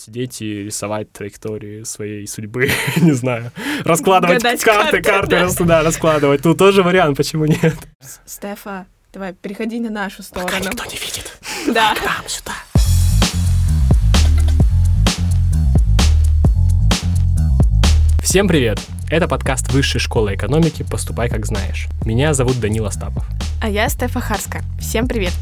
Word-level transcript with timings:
сидеть 0.00 0.40
и 0.40 0.64
рисовать 0.64 1.12
траектории 1.12 1.82
своей 1.82 2.26
судьбы, 2.26 2.70
не 2.96 3.12
знаю, 3.12 3.52
раскладывать 3.84 4.42
Гадать 4.42 4.62
карты, 4.62 5.02
карты, 5.02 5.36
карты, 5.36 5.58
да. 5.58 5.64
да, 5.64 5.82
раскладывать. 5.82 6.42
Тут 6.42 6.58
тоже 6.58 6.82
вариант, 6.82 7.16
почему 7.16 7.44
нет? 7.44 7.74
Стефа, 8.24 8.86
давай, 9.12 9.34
переходи 9.34 9.78
на 9.78 9.90
нашу 9.90 10.22
сторону. 10.22 10.50
Никто 10.58 10.84
не 10.86 10.96
видит. 10.96 11.38
Да. 11.66 11.94
Там, 11.94 12.26
сюда. 12.26 12.52
Всем 18.22 18.48
привет! 18.48 18.78
Это 19.10 19.26
подкаст 19.26 19.72
Высшей 19.72 20.00
школы 20.00 20.34
экономики 20.34 20.86
«Поступай, 20.88 21.28
как 21.28 21.46
знаешь». 21.46 21.88
Меня 22.04 22.32
зовут 22.32 22.60
Данил 22.60 22.86
Остапов. 22.86 23.26
А 23.60 23.68
я 23.68 23.88
Стефа 23.88 24.20
Харска. 24.20 24.60
Всем 24.78 25.08
привет. 25.08 25.32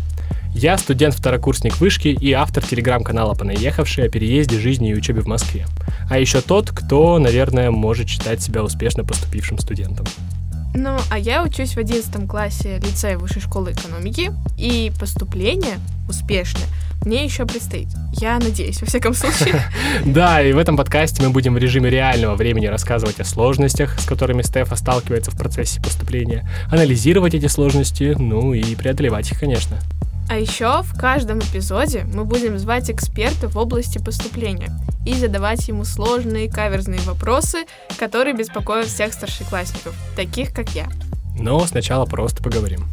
Я 0.61 0.77
студент-второкурсник 0.77 1.77
вышки 1.77 2.09
и 2.09 2.33
автор 2.33 2.67
телеграм-канала 2.67 3.35
«Понаехавший» 3.35 4.07
о 4.07 4.09
переезде, 4.09 4.59
жизни 4.59 4.91
и 4.91 4.95
учебе 4.95 5.21
в 5.21 5.29
Москве. 5.29 5.67
А 6.11 6.19
еще 6.19 6.41
тот, 6.41 6.71
кто, 6.71 7.21
наверное, 7.21 7.71
может 7.71 8.09
считать 8.09 8.43
себя 8.43 8.65
успешно 8.65 9.05
поступившим 9.05 9.61
студентом. 9.61 10.05
Ну, 10.75 10.99
а 11.13 11.19
я 11.19 11.45
учусь 11.45 11.75
в 11.75 11.79
11 11.79 12.27
классе 12.27 12.80
лицея 12.85 13.19
Высшей 13.19 13.41
школы 13.41 13.71
экономики, 13.71 14.33
и 14.59 14.91
поступление 14.99 15.79
успешное 16.09 16.66
мне 17.07 17.25
еще 17.25 17.47
предстоит. 17.47 17.87
Я 18.15 18.41
надеюсь, 18.41 18.80
во 18.80 18.88
всяком 18.88 19.15
случае. 19.15 19.63
Да, 20.05 20.43
и 20.43 20.52
в 20.52 20.59
этом 20.59 20.77
подкасте 20.77 21.23
мы 21.23 21.30
будем 21.30 21.55
в 21.55 21.59
режиме 21.59 21.88
реального 21.88 22.35
времени 22.35 22.66
рассказывать 22.66 23.21
о 23.21 23.25
сложностях, 23.25 24.01
с 24.01 24.05
которыми 24.05 24.43
Стефа 24.43 24.75
сталкивается 24.75 25.30
в 25.30 25.38
процессе 25.38 25.80
поступления, 25.80 26.51
анализировать 26.69 27.35
эти 27.35 27.47
сложности, 27.47 28.16
ну 28.19 28.55
и 28.55 28.75
преодолевать 28.75 29.30
их, 29.30 29.38
конечно. 29.38 29.79
А 30.30 30.37
еще 30.37 30.82
в 30.82 30.92
каждом 30.98 31.38
эпизоде 31.38 32.05
мы 32.05 32.27
будем 32.27 32.59
звать 32.59 32.91
эксперта 32.91 33.48
в 33.48 33.56
области 33.56 33.96
поступления 33.96 34.70
и 35.06 35.14
задавать 35.14 35.66
ему 35.68 35.84
сложные 35.84 36.52
каверзные 36.52 37.01
вопросы, 37.01 37.64
которые 37.98 38.34
беспокоят 38.37 38.88
всех 38.88 39.15
старшеклассников, 39.15 39.95
таких 40.16 40.52
как 40.52 40.68
я. 40.70 40.87
Но 41.38 41.59
сначала 41.60 42.04
просто 42.04 42.43
поговорим. 42.43 42.85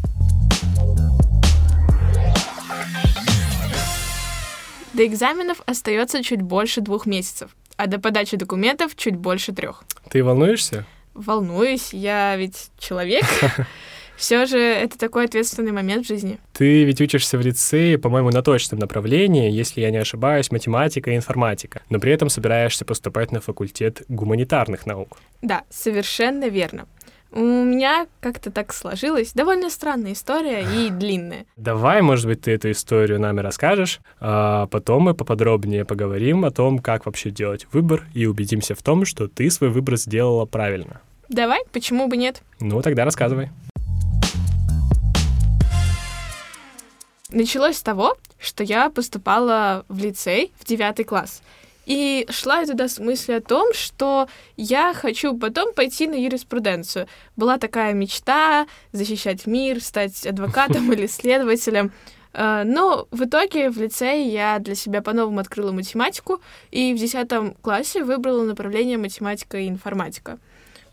До 4.93 5.05
экзаменов 5.05 5.59
остается 5.65 6.23
чуть 6.23 6.41
больше 6.41 6.79
двух 6.79 7.05
месяцев, 7.05 7.49
а 7.75 7.87
до 7.87 7.99
подачи 7.99 8.37
документов 8.37 8.95
чуть 8.95 9.17
больше 9.17 9.51
трех. 9.51 9.83
Ты 10.09 10.23
волнуешься? 10.23 10.85
Волнуюсь, 11.13 11.93
я 11.93 12.37
ведь 12.37 12.71
человек. 12.79 13.25
Все 14.17 14.45
же 14.45 14.57
это 14.57 14.97
такой 14.97 15.25
ответственный 15.25 15.71
момент 15.71 16.05
в 16.05 16.07
жизни. 16.07 16.39
Ты 16.53 16.83
ведь 16.83 17.01
учишься 17.01 17.37
в 17.37 17.41
лицее, 17.41 17.97
по-моему, 17.97 18.29
на 18.31 18.41
точном 18.41 18.79
направлении, 18.79 19.51
если 19.51 19.81
я 19.81 19.91
не 19.91 19.97
ошибаюсь, 19.97 20.51
математика 20.51 21.11
и 21.11 21.15
информатика, 21.15 21.81
но 21.89 21.99
при 21.99 22.11
этом 22.11 22.29
собираешься 22.29 22.85
поступать 22.85 23.31
на 23.31 23.41
факультет 23.41 24.03
гуманитарных 24.07 24.85
наук. 24.85 25.17
Да, 25.41 25.63
совершенно 25.69 26.47
верно. 26.47 26.87
У 27.31 27.39
меня 27.39 28.07
как-то 28.21 28.49
так 28.49 28.71
сложилось. 28.71 29.33
Довольно 29.33 29.69
странная 29.69 30.13
история 30.13 30.61
и 30.61 30.89
длинная. 30.89 31.45
Давай, 31.57 32.01
может 32.01 32.27
быть, 32.27 32.41
ты 32.41 32.51
эту 32.51 32.71
историю 32.71 33.19
нами 33.19 33.41
расскажешь, 33.41 33.99
а 34.21 34.67
потом 34.67 35.03
мы 35.03 35.13
поподробнее 35.13 35.83
поговорим 35.83 36.45
о 36.45 36.51
том, 36.51 36.79
как 36.79 37.05
вообще 37.05 37.31
делать 37.31 37.67
выбор, 37.73 38.05
и 38.13 38.25
убедимся 38.25 38.73
в 38.73 38.81
том, 38.81 39.03
что 39.03 39.27
ты 39.27 39.49
свой 39.49 39.69
выбор 39.69 39.97
сделала 39.97 40.45
правильно. 40.45 41.01
Давай, 41.27 41.63
почему 41.73 42.07
бы 42.07 42.15
нет? 42.15 42.41
Ну, 42.61 42.81
тогда 42.81 43.03
рассказывай. 43.03 43.49
Началось 47.31 47.77
с 47.77 47.81
того, 47.81 48.17
что 48.39 48.63
я 48.63 48.89
поступала 48.89 49.85
в 49.89 49.97
лицей 49.97 50.53
в 50.59 50.65
девятый 50.65 51.05
класс. 51.05 51.41
И 51.85 52.25
шла 52.29 52.61
я 52.61 52.67
туда 52.67 52.87
с 52.87 52.99
мыслью 52.99 53.37
о 53.37 53.41
том, 53.41 53.73
что 53.73 54.27
я 54.57 54.93
хочу 54.93 55.37
потом 55.37 55.73
пойти 55.73 56.07
на 56.07 56.15
юриспруденцию. 56.15 57.07
Была 57.35 57.57
такая 57.57 57.93
мечта 57.93 58.67
защищать 58.91 59.45
мир, 59.45 59.81
стать 59.81 60.25
адвокатом 60.25 60.91
или 60.93 61.07
следователем. 61.07 61.91
Э, 62.33 62.63
Но 62.63 63.07
в 63.11 63.23
итоге 63.25 63.69
в 63.69 63.77
лицее 63.77 64.27
я 64.27 64.59
для 64.59 64.75
себя 64.75 65.01
по-новому 65.01 65.39
открыла 65.39 65.71
математику 65.71 66.41
и 66.71 66.93
в 66.93 66.97
10 66.97 67.57
классе 67.61 68.03
выбрала 68.03 68.43
направление 68.43 68.97
математика 68.97 69.57
и 69.57 69.67
информатика. 69.67 70.39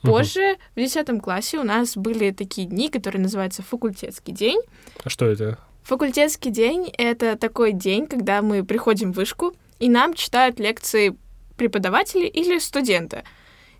Позже, 0.02 0.56
в 0.74 0.80
10 0.80 1.22
классе, 1.22 1.58
у 1.58 1.62
нас 1.62 1.96
были 1.96 2.32
такие 2.32 2.66
дни, 2.66 2.88
которые 2.88 3.22
называются 3.22 3.62
факультетский 3.62 4.32
день. 4.32 4.60
А 5.04 5.08
что 5.08 5.26
это? 5.26 5.58
Факультетский 5.82 6.50
день— 6.50 6.92
это 6.98 7.36
такой 7.36 7.72
день, 7.72 8.06
когда 8.06 8.40
мы 8.42 8.64
приходим 8.64 9.12
в 9.12 9.16
вышку, 9.16 9.52
и 9.80 9.88
нам 9.88 10.14
читают 10.14 10.60
лекции 10.60 11.16
преподаватели 11.56 12.26
или 12.26 12.58
студенты. 12.58 13.24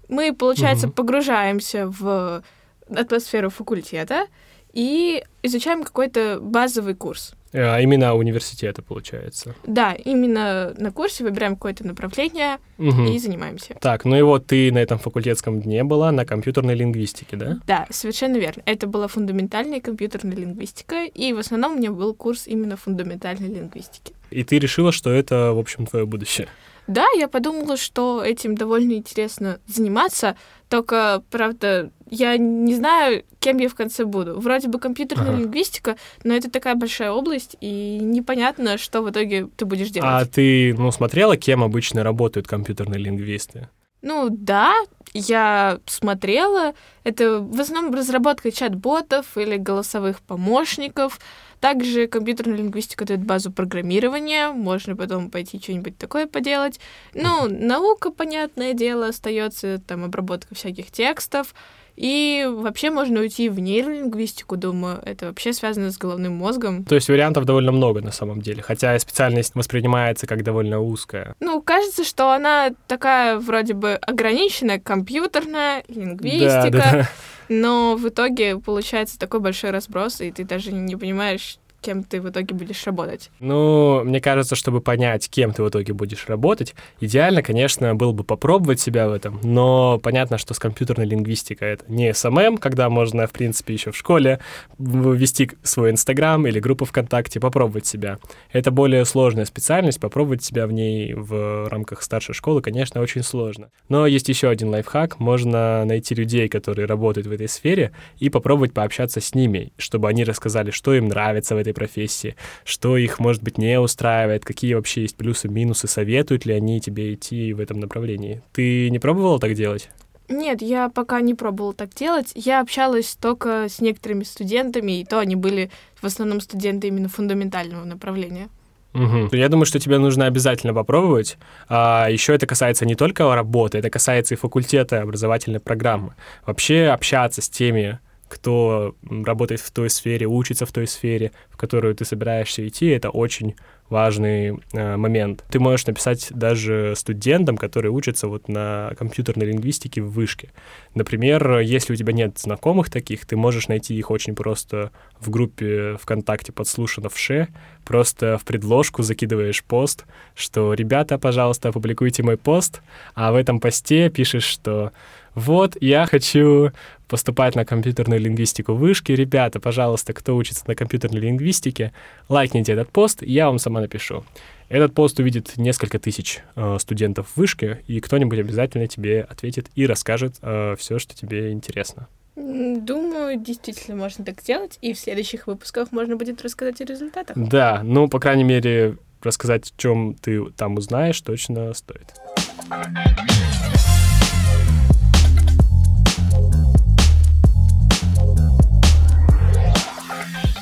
Мы, 0.08 0.34
получается, 0.34 0.88
Мгм. 0.88 0.94
погружаемся 0.94 1.86
в 1.86 2.42
атмосферу 2.90 3.50
факультета 3.50 4.26
и 4.72 5.24
изучаем 5.42 5.84
какой-то 5.84 6.38
базовый 6.40 6.94
курс. 6.94 7.34
А 7.54 7.78
именно 7.80 8.14
университета, 8.14 8.82
получается. 8.82 9.54
Да, 9.66 9.92
именно 9.92 10.74
на 10.78 10.90
курсе 10.90 11.22
выбираем 11.24 11.54
какое-то 11.54 11.86
направление 11.86 12.58
Мгм. 12.78 13.06
и 13.06 13.18
занимаемся. 13.18 13.76
Так, 13.80 14.04
ну 14.04 14.16
и 14.16 14.22
вот 14.22 14.46
ты 14.46 14.72
на 14.72 14.78
этом 14.78 14.98
факультетском 14.98 15.60
дне 15.60 15.84
была 15.84 16.12
на 16.12 16.24
компьютерной 16.24 16.74
лингвистике, 16.74 17.36
да? 17.36 17.58
Да, 17.66 17.86
совершенно 17.90 18.36
верно. 18.38 18.62
Это 18.64 18.86
была 18.86 19.06
фундаментальная 19.08 19.80
компьютерная 19.80 20.36
лингвистика, 20.36 21.04
и 21.04 21.32
в 21.32 21.38
основном 21.38 21.72
у 21.72 21.76
меня 21.76 21.90
был 21.92 22.14
курс 22.14 22.46
именно 22.46 22.76
фундаментальной 22.76 23.48
лингвистики. 23.48 24.14
И 24.30 24.44
ты 24.44 24.58
решила, 24.58 24.92
что 24.92 25.10
это, 25.10 25.52
в 25.52 25.58
общем, 25.58 25.86
твое 25.86 26.06
будущее. 26.06 26.48
Да, 26.86 27.06
я 27.16 27.28
подумала, 27.28 27.76
что 27.76 28.22
этим 28.24 28.54
довольно 28.54 28.92
интересно 28.94 29.60
заниматься, 29.66 30.36
только, 30.68 31.22
правда, 31.30 31.90
я 32.10 32.36
не 32.36 32.74
знаю, 32.74 33.24
кем 33.38 33.58
я 33.58 33.68
в 33.68 33.74
конце 33.74 34.04
буду. 34.04 34.38
Вроде 34.40 34.68
бы 34.68 34.78
компьютерная 34.78 35.28
Ага. 35.30 35.38
лингвистика, 35.38 35.96
но 36.24 36.34
это 36.34 36.50
такая 36.50 36.74
большая 36.74 37.12
область, 37.12 37.56
и 37.60 37.98
непонятно, 38.00 38.78
что 38.78 39.02
в 39.02 39.10
итоге 39.10 39.48
ты 39.56 39.64
будешь 39.64 39.90
делать. 39.90 40.10
А 40.10 40.24
ты, 40.24 40.74
ну, 40.74 40.90
смотрела, 40.90 41.36
кем 41.36 41.62
обычно 41.62 42.02
работают 42.02 42.46
компьютерные 42.46 42.98
лингвисты? 42.98 43.68
Ну 44.02 44.28
да, 44.30 44.74
я 45.14 45.78
смотрела. 45.86 46.74
Это 47.04 47.38
в 47.38 47.60
основном 47.60 47.94
разработка 47.94 48.50
чат-ботов 48.50 49.38
или 49.38 49.56
голосовых 49.56 50.20
помощников. 50.20 51.20
Также 51.62 52.08
компьютерная 52.08 52.56
лингвистика 52.56 53.04
дает 53.04 53.20
базу 53.24 53.52
программирования, 53.52 54.48
можно 54.48 54.96
потом 54.96 55.30
пойти 55.30 55.60
что-нибудь 55.62 55.96
такое 55.96 56.26
поделать. 56.26 56.80
Ну, 57.14 57.46
наука, 57.48 58.10
понятное 58.10 58.72
дело, 58.72 59.06
остается 59.06 59.78
там 59.78 60.02
обработка 60.02 60.56
всяких 60.56 60.90
текстов. 60.90 61.54
И 61.94 62.48
вообще 62.50 62.90
можно 62.90 63.20
уйти 63.20 63.48
в 63.48 63.60
нейролингвистику, 63.60 64.56
думаю, 64.56 65.00
это 65.04 65.26
вообще 65.26 65.52
связано 65.52 65.92
с 65.92 65.98
головным 65.98 66.32
мозгом. 66.34 66.84
То 66.84 66.96
есть 66.96 67.08
вариантов 67.08 67.44
довольно 67.44 67.70
много 67.70 68.00
на 68.00 68.10
самом 68.10 68.40
деле, 68.40 68.60
хотя 68.62 68.98
специальность 68.98 69.54
воспринимается 69.54 70.26
как 70.26 70.42
довольно 70.42 70.80
узкая. 70.80 71.36
Ну, 71.38 71.62
кажется, 71.62 72.02
что 72.02 72.32
она 72.32 72.72
такая 72.88 73.38
вроде 73.38 73.74
бы 73.74 73.92
ограниченная, 73.94 74.80
компьютерная, 74.80 75.84
лингвистика. 75.86 76.70
Да, 76.70 76.92
да. 76.92 77.08
Но 77.54 77.96
в 77.96 78.08
итоге 78.08 78.58
получается 78.58 79.18
такой 79.18 79.40
большой 79.40 79.72
разброс, 79.72 80.22
и 80.22 80.32
ты 80.32 80.42
даже 80.42 80.72
не 80.72 80.96
понимаешь, 80.96 81.58
кем 81.82 82.04
ты 82.04 82.20
в 82.20 82.30
итоге 82.30 82.54
будешь 82.54 82.86
работать. 82.86 83.30
Ну, 83.40 84.04
мне 84.04 84.20
кажется, 84.20 84.56
чтобы 84.56 84.80
понять, 84.80 85.28
кем 85.28 85.52
ты 85.52 85.62
в 85.62 85.68
итоге 85.68 85.92
будешь 85.92 86.26
работать, 86.28 86.74
идеально, 87.00 87.42
конечно, 87.42 87.94
было 87.94 88.12
бы 88.12 88.24
попробовать 88.24 88.80
себя 88.80 89.08
в 89.08 89.12
этом, 89.12 89.40
но 89.42 89.98
понятно, 90.02 90.38
что 90.38 90.54
с 90.54 90.58
компьютерной 90.58 91.06
лингвистикой 91.06 91.72
это 91.72 91.84
не 91.88 92.14
СММ, 92.14 92.58
когда 92.58 92.88
можно, 92.88 93.26
в 93.26 93.32
принципе, 93.32 93.74
еще 93.74 93.90
в 93.90 93.96
школе 93.96 94.38
вести 94.78 95.50
свой 95.62 95.90
Инстаграм 95.90 96.46
или 96.46 96.60
группу 96.60 96.84
ВКонтакте, 96.84 97.40
попробовать 97.40 97.86
себя. 97.86 98.18
Это 98.52 98.70
более 98.70 99.04
сложная 99.04 99.44
специальность, 99.44 100.00
попробовать 100.00 100.44
себя 100.44 100.66
в 100.66 100.72
ней 100.72 101.14
в 101.14 101.68
рамках 101.68 102.02
старшей 102.02 102.34
школы, 102.34 102.62
конечно, 102.62 103.00
очень 103.00 103.22
сложно. 103.22 103.70
Но 103.88 104.06
есть 104.06 104.28
еще 104.28 104.48
один 104.48 104.68
лайфхак, 104.68 105.18
можно 105.18 105.84
найти 105.84 106.14
людей, 106.14 106.48
которые 106.48 106.86
работают 106.86 107.26
в 107.26 107.32
этой 107.32 107.48
сфере, 107.48 107.92
и 108.18 108.30
попробовать 108.30 108.72
пообщаться 108.72 109.20
с 109.20 109.34
ними, 109.34 109.72
чтобы 109.76 110.08
они 110.08 110.24
рассказали, 110.24 110.70
что 110.70 110.94
им 110.94 111.08
нравится 111.08 111.54
в 111.54 111.58
этой 111.58 111.71
профессии, 111.72 112.36
что 112.64 112.96
их, 112.96 113.18
может 113.18 113.42
быть, 113.42 113.58
не 113.58 113.80
устраивает, 113.80 114.44
какие 114.44 114.74
вообще 114.74 115.02
есть 115.02 115.16
плюсы, 115.16 115.48
минусы, 115.48 115.88
советуют 115.88 116.46
ли 116.46 116.54
они 116.54 116.80
тебе 116.80 117.14
идти 117.14 117.52
в 117.52 117.60
этом 117.60 117.80
направлении. 117.80 118.42
Ты 118.52 118.90
не 118.90 118.98
пробовала 118.98 119.38
так 119.38 119.54
делать? 119.54 119.90
Нет, 120.28 120.62
я 120.62 120.88
пока 120.88 121.20
не 121.20 121.34
пробовала 121.34 121.74
так 121.74 121.94
делать. 121.94 122.32
Я 122.34 122.60
общалась 122.60 123.16
только 123.20 123.66
с 123.68 123.80
некоторыми 123.80 124.24
студентами, 124.24 125.00
и 125.00 125.04
то 125.04 125.18
они 125.18 125.36
были 125.36 125.70
в 126.00 126.04
основном 126.04 126.40
студенты 126.40 126.88
именно 126.88 127.08
фундаментального 127.08 127.84
направления. 127.84 128.48
Мгм. 128.92 129.30
Я 129.32 129.48
думаю, 129.48 129.66
что 129.66 129.78
тебе 129.78 129.98
нужно 129.98 130.26
обязательно 130.26 130.74
попробовать. 130.74 131.38
А 131.68 132.08
еще 132.10 132.34
это 132.34 132.46
касается 132.46 132.84
не 132.84 132.94
только 132.94 133.34
работы, 133.34 133.78
это 133.78 133.90
касается 133.90 134.34
и 134.34 134.36
факультета 134.36 135.02
образовательной 135.02 135.60
программы. 135.60 136.14
Вообще 136.46 136.86
общаться 136.86 137.40
с 137.40 137.48
теми, 137.48 138.00
кто 138.32 138.94
работает 139.02 139.60
в 139.60 139.70
той 139.70 139.90
сфере, 139.90 140.26
учится 140.26 140.64
в 140.64 140.72
той 140.72 140.86
сфере, 140.86 141.32
в 141.50 141.58
которую 141.58 141.94
ты 141.94 142.06
собираешься 142.06 142.66
идти, 142.66 142.86
это 142.86 143.10
очень 143.10 143.56
важный 143.90 144.58
э, 144.72 144.96
момент. 144.96 145.44
Ты 145.50 145.60
можешь 145.60 145.86
написать 145.86 146.28
даже 146.30 146.94
студентам, 146.96 147.58
которые 147.58 147.92
учатся 147.92 148.26
вот 148.26 148.48
на 148.48 148.92
компьютерной 148.98 149.48
лингвистике 149.48 150.00
в 150.00 150.10
вышке. 150.10 150.48
Например, 150.94 151.58
если 151.58 151.92
у 151.92 151.96
тебя 151.96 152.14
нет 152.14 152.38
знакомых 152.38 152.88
таких, 152.88 153.26
ты 153.26 153.36
можешь 153.36 153.68
найти 153.68 153.94
их 153.94 154.10
очень 154.10 154.34
просто 154.34 154.92
в 155.20 155.28
группе 155.28 155.98
ВКонтакте 156.00 156.52
подслушано 156.52 157.10
в 157.10 157.18
ше, 157.18 157.48
просто 157.84 158.38
в 158.38 158.46
предложку 158.46 159.02
закидываешь 159.02 159.62
пост, 159.62 160.06
что 160.34 160.72
«Ребята, 160.72 161.18
пожалуйста, 161.18 161.68
опубликуйте 161.68 162.22
мой 162.22 162.38
пост», 162.38 162.80
а 163.14 163.30
в 163.30 163.36
этом 163.36 163.60
посте 163.60 164.08
пишешь, 164.08 164.44
что 164.44 164.92
вот, 165.34 165.76
я 165.80 166.06
хочу 166.06 166.72
поступать 167.08 167.54
на 167.54 167.64
компьютерную 167.64 168.20
лингвистику 168.20 168.74
вышки. 168.74 169.12
Ребята, 169.12 169.60
пожалуйста, 169.60 170.12
кто 170.12 170.36
учится 170.36 170.64
на 170.66 170.74
компьютерной 170.74 171.20
лингвистике, 171.20 171.92
лайкните 172.28 172.72
этот 172.72 172.88
пост, 172.88 173.22
я 173.22 173.46
вам 173.46 173.58
сама 173.58 173.80
напишу. 173.80 174.24
Этот 174.68 174.94
пост 174.94 175.18
увидит 175.18 175.58
несколько 175.58 175.98
тысяч 175.98 176.40
э, 176.56 176.78
студентов 176.80 177.28
вышки, 177.36 177.82
и 177.86 178.00
кто-нибудь 178.00 178.38
обязательно 178.38 178.86
тебе 178.86 179.20
ответит 179.22 179.68
и 179.74 179.86
расскажет 179.86 180.36
э, 180.40 180.76
все, 180.78 180.98
что 180.98 181.14
тебе 181.14 181.52
интересно. 181.52 182.08
Думаю, 182.34 183.38
действительно 183.38 183.96
можно 183.98 184.24
так 184.24 184.40
сделать, 184.40 184.78
и 184.80 184.94
в 184.94 184.98
следующих 184.98 185.46
выпусках 185.46 185.92
можно 185.92 186.16
будет 186.16 186.40
рассказать 186.40 186.80
о 186.80 186.84
результатах. 186.84 187.36
Да, 187.36 187.82
ну, 187.84 188.08
по 188.08 188.18
крайней 188.18 188.44
мере, 188.44 188.96
рассказать, 189.22 189.70
о 189.76 189.80
чем 189.80 190.14
ты 190.14 190.46
там 190.56 190.76
узнаешь, 190.76 191.20
точно 191.20 191.74
стоит. 191.74 192.14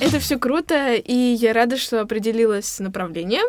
Это 0.00 0.18
все 0.18 0.38
круто, 0.38 0.94
и 0.94 1.12
я 1.12 1.52
рада, 1.52 1.76
что 1.76 2.00
определилась 2.00 2.66
с 2.66 2.78
направлением. 2.80 3.46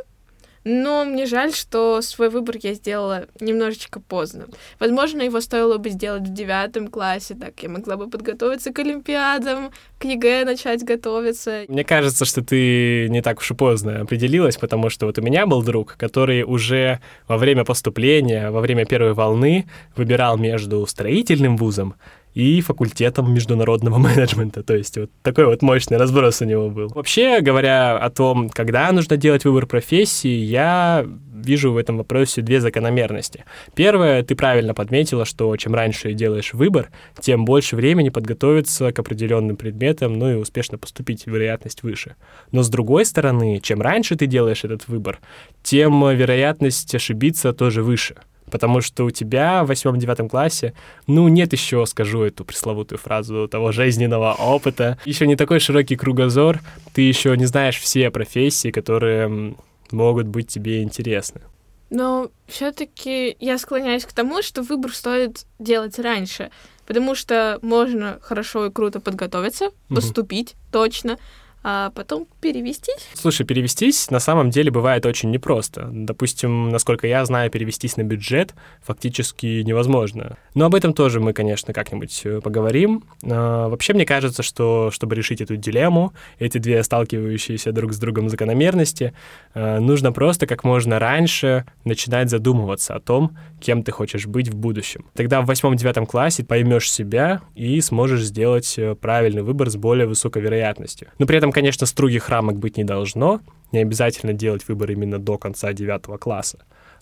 Но 0.64 1.06
мне 1.06 1.26
жаль, 1.26 1.54
что 1.54 2.02
свой 2.02 2.30
выбор 2.30 2.58
я 2.62 2.76
сделала 2.76 3.26
немножечко 3.40 4.00
поздно. 4.00 4.46
Возможно, 4.80 5.24
его 5.24 5.42
стоило 5.42 5.78
бы 5.78 5.90
сделать 5.90 6.22
в 6.22 6.34
девятом 6.34 6.88
классе, 6.88 7.34
так 7.34 7.54
я 7.64 7.70
могла 7.70 7.98
бы 7.98 8.08
подготовиться 8.08 8.72
к 8.72 8.78
Олимпиадам, 8.78 9.72
к 9.98 10.06
ЕГЭ 10.06 10.46
начать 10.46 10.84
готовиться. 10.84 11.64
Мне 11.68 11.84
кажется, 11.84 12.26
что 12.26 12.44
ты 12.44 13.10
не 13.10 13.24
так 13.24 13.40
уж 13.40 13.50
и 13.50 13.54
поздно 13.56 14.02
определилась, 14.02 14.58
потому 14.58 14.92
что 14.92 15.08
вот 15.08 15.18
у 15.18 15.22
меня 15.24 15.48
был 15.48 15.64
друг, 15.64 15.96
который 15.98 16.44
уже 16.44 17.00
во 17.28 17.38
время 17.38 17.66
поступления, 17.66 18.52
во 18.52 18.60
время 18.62 18.86
первой 18.86 19.14
волны 19.14 19.68
выбирал 19.96 20.38
между 20.38 20.86
строительным 20.86 21.58
вузом 21.58 21.96
и 22.34 22.62
факультетом 22.62 23.34
международного 23.34 23.98
менеджмента. 24.00 24.64
То 24.64 24.76
есть 24.76 24.98
вот 24.98 25.10
такой 25.22 25.46
вот 25.46 25.62
мощный 25.62 25.98
разброс 25.98 26.42
у 26.42 26.46
него 26.46 26.70
был. 26.70 26.88
Вообще, 26.90 27.42
говоря 27.42 27.98
о 27.98 28.10
том, 28.10 28.50
когда 28.50 28.92
нужно 28.92 29.18
делать 29.18 29.46
выбор 29.46 29.66
профессии, 29.66 30.30
я 30.30 31.06
вижу 31.34 31.72
в 31.72 31.78
этом 31.78 31.98
вопросе 31.98 32.42
две 32.42 32.62
закономерности. 32.62 33.46
Первое, 33.76 34.24
ты 34.24 34.36
правильно 34.36 34.74
подметила, 34.74 35.26
что 35.26 35.56
чем 35.58 35.74
раньше 35.74 36.14
делаешь 36.14 36.54
выбор, 36.54 36.90
тем 37.20 37.46
больше 37.46 37.76
времени 37.76 38.10
подготовиться 38.10 38.92
к 38.92 39.00
определенным 39.00 39.58
предметам, 39.58 40.18
ну 40.18 40.32
и 40.32 40.36
успешно 40.36 40.78
поступить, 40.78 41.26
вероятность 41.26 41.84
выше. 41.84 42.16
Но 42.52 42.64
с 42.64 42.70
другой 42.70 43.06
стороны, 43.06 43.60
чем 43.62 43.82
раньше 43.82 44.16
ты 44.16 44.28
делаешь 44.28 44.64
этот 44.64 44.88
выбор, 44.88 45.20
тем 45.64 46.08
вероятность 46.16 46.94
ошибиться 46.94 47.54
тоже 47.54 47.84
выше 47.84 48.16
потому 48.52 48.82
что 48.82 49.06
у 49.06 49.10
тебя 49.10 49.64
в 49.64 49.68
восьмом-девятом 49.68 50.30
классе, 50.30 50.74
ну, 51.08 51.28
нет 51.28 51.54
еще, 51.54 51.86
скажу 51.86 52.22
эту 52.24 52.46
пресловутую 52.46 53.00
фразу, 53.00 53.48
того 53.48 53.72
жизненного 53.72 54.34
опыта, 54.34 54.98
еще 55.06 55.26
не 55.26 55.36
такой 55.36 55.60
широкий 55.60 55.96
кругозор, 55.96 56.60
ты 56.94 57.02
еще 57.02 57.36
не 57.38 57.46
знаешь 57.46 57.80
все 57.80 58.12
профессии, 58.12 58.70
которые 58.70 59.56
могут 59.92 60.28
быть 60.28 60.48
тебе 60.48 60.84
интересны. 60.84 61.42
Но 61.90 62.32
все-таки 62.48 63.36
я 63.40 63.58
склоняюсь 63.58 64.06
к 64.06 64.14
тому, 64.14 64.42
что 64.42 64.62
выбор 64.62 64.94
стоит 64.94 65.46
делать 65.60 66.00
раньше, 66.00 66.50
потому 66.88 67.16
что 67.16 67.60
можно 67.62 68.20
хорошо 68.22 68.68
и 68.68 68.72
круто 68.72 69.02
подготовиться, 69.02 69.72
поступить 69.90 70.52
угу. 70.54 70.60
точно, 70.72 71.18
а 71.64 71.92
потом 71.92 72.28
перевестись? 72.40 73.08
Слушай, 73.14 73.46
перевестись 73.46 74.10
на 74.10 74.20
самом 74.20 74.50
деле 74.50 74.72
бывает 74.72 75.06
очень 75.06 75.30
непросто. 75.30 75.90
Допустим, 75.92 76.70
насколько 76.70 77.06
я 77.08 77.24
знаю, 77.26 77.52
перевестись 77.52 77.98
на 77.98 78.04
бюджет 78.04 78.56
фактически 78.82 79.62
невозможно. 79.62 80.38
Но 80.56 80.66
об 80.66 80.76
этом 80.76 80.94
тоже 80.94 81.20
мы, 81.20 81.34
конечно, 81.34 81.74
как-нибудь 81.74 82.22
э, 82.24 82.42
поговорим. 82.42 83.04
А, 83.24 83.70
вообще, 83.70 83.94
мне 83.94 84.06
кажется, 84.06 84.42
что 84.42 84.90
чтобы 84.92 85.16
решить 85.16 85.42
эту 85.42 85.56
дилемму, 85.56 86.14
эти 86.40 86.58
две 86.58 86.84
сталкивающиеся 86.84 87.72
друг 87.72 87.94
с 87.94 88.00
другом 88.00 88.30
закономерности, 88.30 89.14
э, 89.54 89.80
нужно 89.80 90.12
просто 90.12 90.48
как 90.48 90.64
можно 90.64 90.98
раньше 90.98 91.66
начинать 91.86 92.30
задумываться 92.30 92.96
о 92.96 93.00
том, 93.00 93.38
кем 93.60 93.84
ты 93.84 93.92
хочешь 93.92 94.26
быть 94.26 94.50
в 94.50 94.56
будущем. 94.56 95.06
Тогда 95.14 95.42
в 95.42 95.46
восьмом-девятом 95.46 96.08
классе 96.08 96.44
поймешь 96.44 96.92
себя 96.92 97.42
и 97.54 97.80
сможешь 97.82 98.24
сделать 98.24 98.74
э, 98.78 98.96
правильный 98.96 99.44
выбор 99.44 99.70
с 99.70 99.76
более 99.76 100.08
высокой 100.08 100.42
вероятностью. 100.42 101.10
Но 101.20 101.28
при 101.28 101.38
этом 101.38 101.51
там, 101.52 101.54
конечно, 101.54 101.86
строгих 101.86 102.30
рамок 102.30 102.58
быть 102.58 102.78
не 102.78 102.86
должно. 102.86 103.42
Не 103.74 103.80
обязательно 103.80 104.32
делать 104.32 104.66
выбор 104.70 104.92
именно 104.92 105.20
до 105.20 105.38
конца 105.38 105.74
девятого 105.74 106.18
класса. 106.18 106.60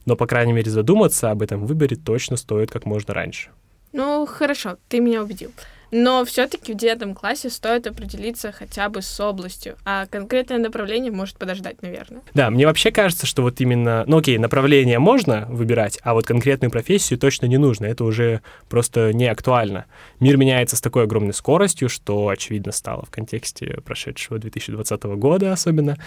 Но, 0.07 0.16
по 0.16 0.25
крайней 0.25 0.54
мере, 0.54 0.72
задуматься 0.72 1.30
об 1.30 1.44
этом 1.44 1.68
выборе 1.68 1.96
точно 1.96 2.36
стоит 2.36 2.72
как 2.72 2.86
можно 2.86 3.13
раньше. 3.13 3.51
Ну, 3.92 4.25
хорошо, 4.25 4.78
ты 4.88 5.01
меня 5.01 5.22
убедил. 5.22 5.51
Но 5.91 6.24
все-таки 6.25 6.74
в 6.74 6.77
девятом 6.77 7.15
классе 7.15 7.50
стоит 7.50 7.88
определиться 7.88 8.51
хотя 8.51 8.89
бы 8.89 9.01
с 9.01 9.19
областью, 9.19 9.75
а 9.86 10.06
конкретное 10.06 10.59
направление 10.59 11.12
может 11.12 11.38
подождать, 11.38 11.81
наверное. 11.81 12.21
Да, 12.33 12.50
мне 12.50 12.65
вообще 12.65 12.91
кажется, 12.91 13.25
что 13.25 13.41
вот 13.41 13.59
именно, 13.62 14.03
ну 14.07 14.18
окей, 14.18 14.38
направление 14.38 15.00
можно 15.00 15.45
выбирать, 15.50 16.00
а 16.03 16.13
вот 16.13 16.25
конкретную 16.25 16.71
профессию 16.71 17.19
точно 17.19 17.47
не 17.47 17.57
нужно, 17.57 17.86
это 17.86 18.03
уже 18.03 18.41
просто 18.69 19.13
не 19.13 19.27
актуально. 19.27 19.86
Мир 20.19 20.38
меняется 20.38 20.75
с 20.75 20.81
такой 20.81 21.03
огромной 21.03 21.33
скоростью, 21.33 21.89
что 21.89 22.27
очевидно 22.27 22.71
стало 22.71 23.06
в 23.06 23.09
контексте 23.09 23.80
прошедшего 23.83 24.39
2020 24.39 25.03
года 25.03 25.51
особенно. 25.51 25.97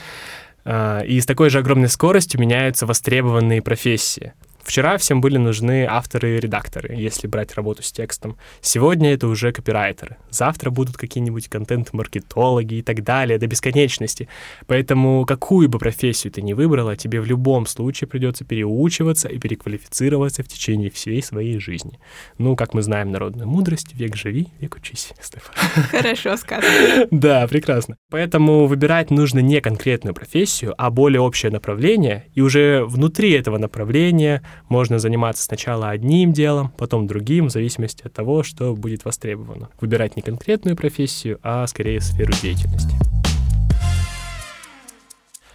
А, 0.64 1.00
и 1.00 1.20
с 1.20 1.26
такой 1.26 1.50
же 1.50 1.58
огромной 1.58 1.88
скоростью 1.88 2.40
меняются 2.40 2.86
востребованные 2.86 3.62
профессии. 3.62 4.32
Вчера 4.62 4.96
всем 4.96 5.20
были 5.20 5.38
нужны 5.38 5.84
авторы 5.84 6.36
и 6.36 6.40
редакторы, 6.40 6.94
если 6.94 7.26
брать 7.26 7.54
работу 7.54 7.82
с 7.82 7.92
текстом. 7.92 8.36
Сегодня 8.60 9.12
это 9.12 9.26
уже 9.26 9.52
копирайтеры. 9.52 10.16
Завтра 10.30 10.70
будут 10.70 10.96
какие-нибудь 10.96 11.48
контент-маркетологи 11.48 12.76
и 12.76 12.82
так 12.82 13.02
далее, 13.02 13.38
до 13.38 13.46
бесконечности. 13.46 14.28
Поэтому 14.66 15.24
какую 15.26 15.68
бы 15.68 15.78
профессию 15.78 16.32
ты 16.32 16.42
ни 16.42 16.52
выбрала, 16.52 16.96
тебе 16.96 17.20
в 17.20 17.26
любом 17.26 17.66
случае 17.66 18.08
придется 18.08 18.44
переучиваться 18.44 19.28
и 19.28 19.38
переквалифицироваться 19.38 20.42
в 20.42 20.48
течение 20.48 20.90
всей 20.90 21.22
своей 21.22 21.58
жизни. 21.58 21.98
Ну, 22.38 22.56
как 22.56 22.72
мы 22.72 22.82
знаем 22.82 23.10
народную 23.10 23.48
мудрость, 23.48 23.94
век 23.94 24.16
живи, 24.16 24.48
век 24.60 24.76
учись, 24.76 25.12
Стефан. 25.20 25.54
Хорошо 25.90 26.36
сказано. 26.36 27.06
Да, 27.10 27.46
прекрасно. 27.46 27.96
Поэтому 28.10 28.66
выбирать 28.66 29.10
нужно 29.10 29.40
не 29.40 29.60
конкретную 29.60 30.14
профессию, 30.14 30.74
а 30.78 30.90
более 30.90 31.20
общее 31.20 31.52
направление, 31.52 32.26
и 32.34 32.40
уже 32.40 32.84
внутри 32.84 33.32
этого 33.32 33.58
направления 33.58 34.42
можно 34.68 34.98
заниматься 34.98 35.42
сначала 35.42 35.90
одним 35.90 36.32
делом, 36.32 36.72
потом 36.78 37.06
другим, 37.06 37.48
в 37.48 37.52
зависимости 37.52 38.06
от 38.06 38.12
того, 38.12 38.42
что 38.42 38.74
будет 38.74 39.04
востребовано. 39.04 39.68
Выбирать 39.80 40.16
не 40.16 40.22
конкретную 40.22 40.76
профессию, 40.76 41.38
а 41.42 41.66
скорее 41.66 42.00
сферу 42.00 42.32
деятельности. 42.40 42.94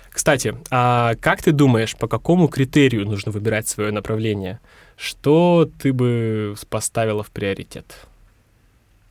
Кстати, 0.09 0.55
а 0.71 1.13
как 1.21 1.43
ты 1.43 1.51
думаешь, 1.51 1.95
по 1.95 2.07
какому 2.07 2.47
критерию 2.47 3.05
нужно 3.05 3.31
выбирать 3.31 3.67
свое 3.67 3.91
направление? 3.91 4.59
Что 4.95 5.69
ты 5.79 5.93
бы 5.93 6.55
поставила 6.69 7.21
в 7.21 7.29
приоритет? 7.29 7.85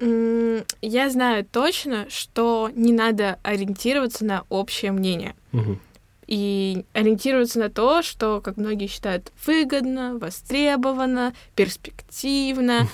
Я 0.00 1.11
знаю 1.11 1.45
точно, 1.45 2.07
что 2.11 2.71
не 2.75 2.93
надо 2.93 3.38
ориентироваться 3.43 4.25
на 4.25 4.45
общее 4.49 4.93
мнение. 4.93 5.35
Угу 5.52 5.78
и 6.26 6.85
ориентироваться 6.92 7.59
на 7.59 7.71
то, 7.71 8.02
что, 8.02 8.40
как 8.40 8.56
многие 8.56 8.87
считают, 8.87 9.33
выгодно, 9.45 10.18
востребовано, 10.18 11.35
перспективно. 11.54 12.88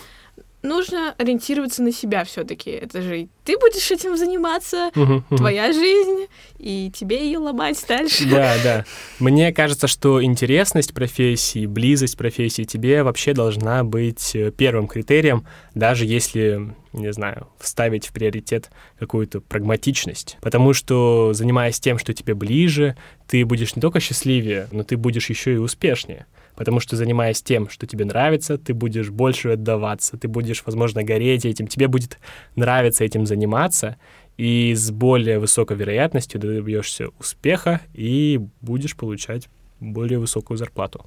Нужно 0.62 1.14
ориентироваться 1.18 1.82
на 1.82 1.92
себя 1.92 2.24
все-таки. 2.24 2.70
Это 2.70 3.02
же 3.02 3.28
ты 3.44 3.58
будешь 3.58 3.90
этим 3.90 4.16
заниматься, 4.16 4.90
твоя 5.36 5.72
жизнь, 5.72 6.26
и 6.58 6.90
тебе 6.94 7.24
ее 7.24 7.38
ломать 7.38 7.82
дальше. 7.88 8.28
Да, 8.28 8.54
да. 8.64 8.84
Мне 9.18 9.52
кажется, 9.52 9.88
что 9.88 10.22
интересность 10.22 10.94
профессии, 10.94 11.66
близость 11.66 12.16
профессии 12.16 12.62
тебе 12.62 13.02
вообще 13.02 13.34
должна 13.34 13.82
быть 13.82 14.34
э, 14.34 14.52
первым 14.52 14.86
критерием, 14.86 15.46
даже 15.74 16.06
если 16.06 16.74
не 16.92 17.12
знаю, 17.12 17.48
вставить 17.58 18.06
в 18.06 18.12
приоритет 18.12 18.70
какую-то 18.98 19.40
прагматичность. 19.40 20.36
Потому 20.40 20.74
что, 20.74 21.32
занимаясь 21.32 21.80
тем, 21.80 21.98
что 21.98 22.12
тебе 22.12 22.34
ближе, 22.34 22.96
ты 23.26 23.44
будешь 23.44 23.74
не 23.76 23.80
только 23.80 24.00
счастливее, 24.00 24.68
но 24.72 24.84
ты 24.84 24.96
будешь 24.96 25.30
еще 25.30 25.54
и 25.54 25.56
успешнее. 25.56 26.26
Потому 26.54 26.80
что, 26.80 26.96
занимаясь 26.96 27.42
тем, 27.42 27.68
что 27.68 27.86
тебе 27.86 28.04
нравится, 28.04 28.58
ты 28.58 28.74
будешь 28.74 29.10
больше 29.10 29.50
отдаваться, 29.50 30.16
ты 30.16 30.28
будешь, 30.28 30.62
возможно, 30.66 31.02
гореть 31.02 31.44
этим, 31.44 31.66
тебе 31.66 31.88
будет 31.88 32.18
нравиться 32.56 33.04
этим 33.04 33.26
заниматься, 33.26 33.96
и 34.36 34.74
с 34.74 34.90
более 34.90 35.38
высокой 35.38 35.76
вероятностью 35.76 36.40
добьешься 36.40 37.08
успеха 37.18 37.80
и 37.94 38.40
будешь 38.60 38.96
получать 38.96 39.48
более 39.80 40.18
высокую 40.18 40.56
зарплату. 40.56 41.04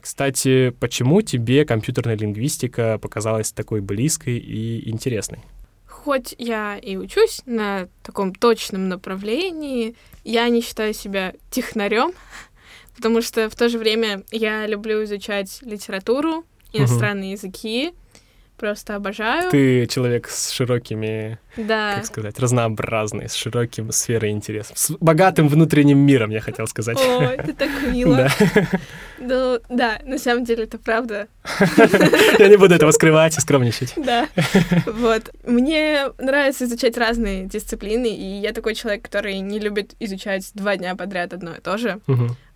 Кстати, 0.00 0.70
почему 0.70 1.20
тебе 1.20 1.66
компьютерная 1.66 2.16
лингвистика 2.16 2.98
показалась 2.98 3.52
такой 3.52 3.82
близкой 3.82 4.38
и 4.38 4.88
интересной? 4.88 5.40
Хоть 6.06 6.36
я 6.38 6.78
и 6.78 6.96
учусь 6.96 7.40
на 7.46 7.88
таком 8.04 8.32
точном 8.32 8.88
направлении, 8.88 9.96
я 10.22 10.48
не 10.48 10.60
считаю 10.60 10.94
себя 10.94 11.34
технарем, 11.50 12.12
потому 12.94 13.20
что 13.22 13.50
в 13.50 13.56
то 13.56 13.68
же 13.68 13.76
время 13.76 14.22
я 14.30 14.68
люблю 14.68 15.02
изучать 15.02 15.58
литературу, 15.62 16.44
иностранные 16.72 17.30
угу. 17.30 17.38
языки, 17.38 17.92
Просто 18.56 18.94
обожаю. 18.94 19.50
Ты 19.50 19.86
человек 19.86 20.28
с 20.28 20.50
широкими, 20.50 21.38
да. 21.58 21.96
как 21.96 22.06
сказать, 22.06 22.38
разнообразный, 22.38 23.28
с 23.28 23.34
широким 23.34 23.92
сферой 23.92 24.30
интересов, 24.30 24.78
с 24.78 24.92
богатым 24.98 25.48
внутренним 25.48 25.98
миром, 25.98 26.30
я 26.30 26.40
хотел 26.40 26.66
сказать. 26.66 26.96
О, 26.98 27.22
это 27.22 27.52
так 27.52 27.70
мило. 27.92 28.16
Да. 28.16 28.30
Ну, 29.18 29.58
да, 29.70 29.98
на 30.04 30.18
самом 30.18 30.44
деле 30.44 30.64
это 30.64 30.76
правда. 30.76 31.28
Я 32.38 32.48
не 32.48 32.58
буду 32.58 32.74
этого 32.74 32.90
скрывать 32.90 33.36
и 33.38 33.40
скромничать. 33.40 33.94
Да. 33.96 34.28
Вот. 34.84 35.34
Мне 35.42 36.08
нравится 36.18 36.66
изучать 36.66 36.98
разные 36.98 37.46
дисциплины, 37.46 38.14
и 38.14 38.40
я 38.40 38.52
такой 38.52 38.74
человек, 38.74 39.02
который 39.02 39.38
не 39.38 39.58
любит 39.58 39.94
изучать 40.00 40.50
два 40.52 40.76
дня 40.76 40.94
подряд 40.94 41.32
одно 41.32 41.54
и 41.54 41.60
то 41.60 41.78
же. 41.78 41.98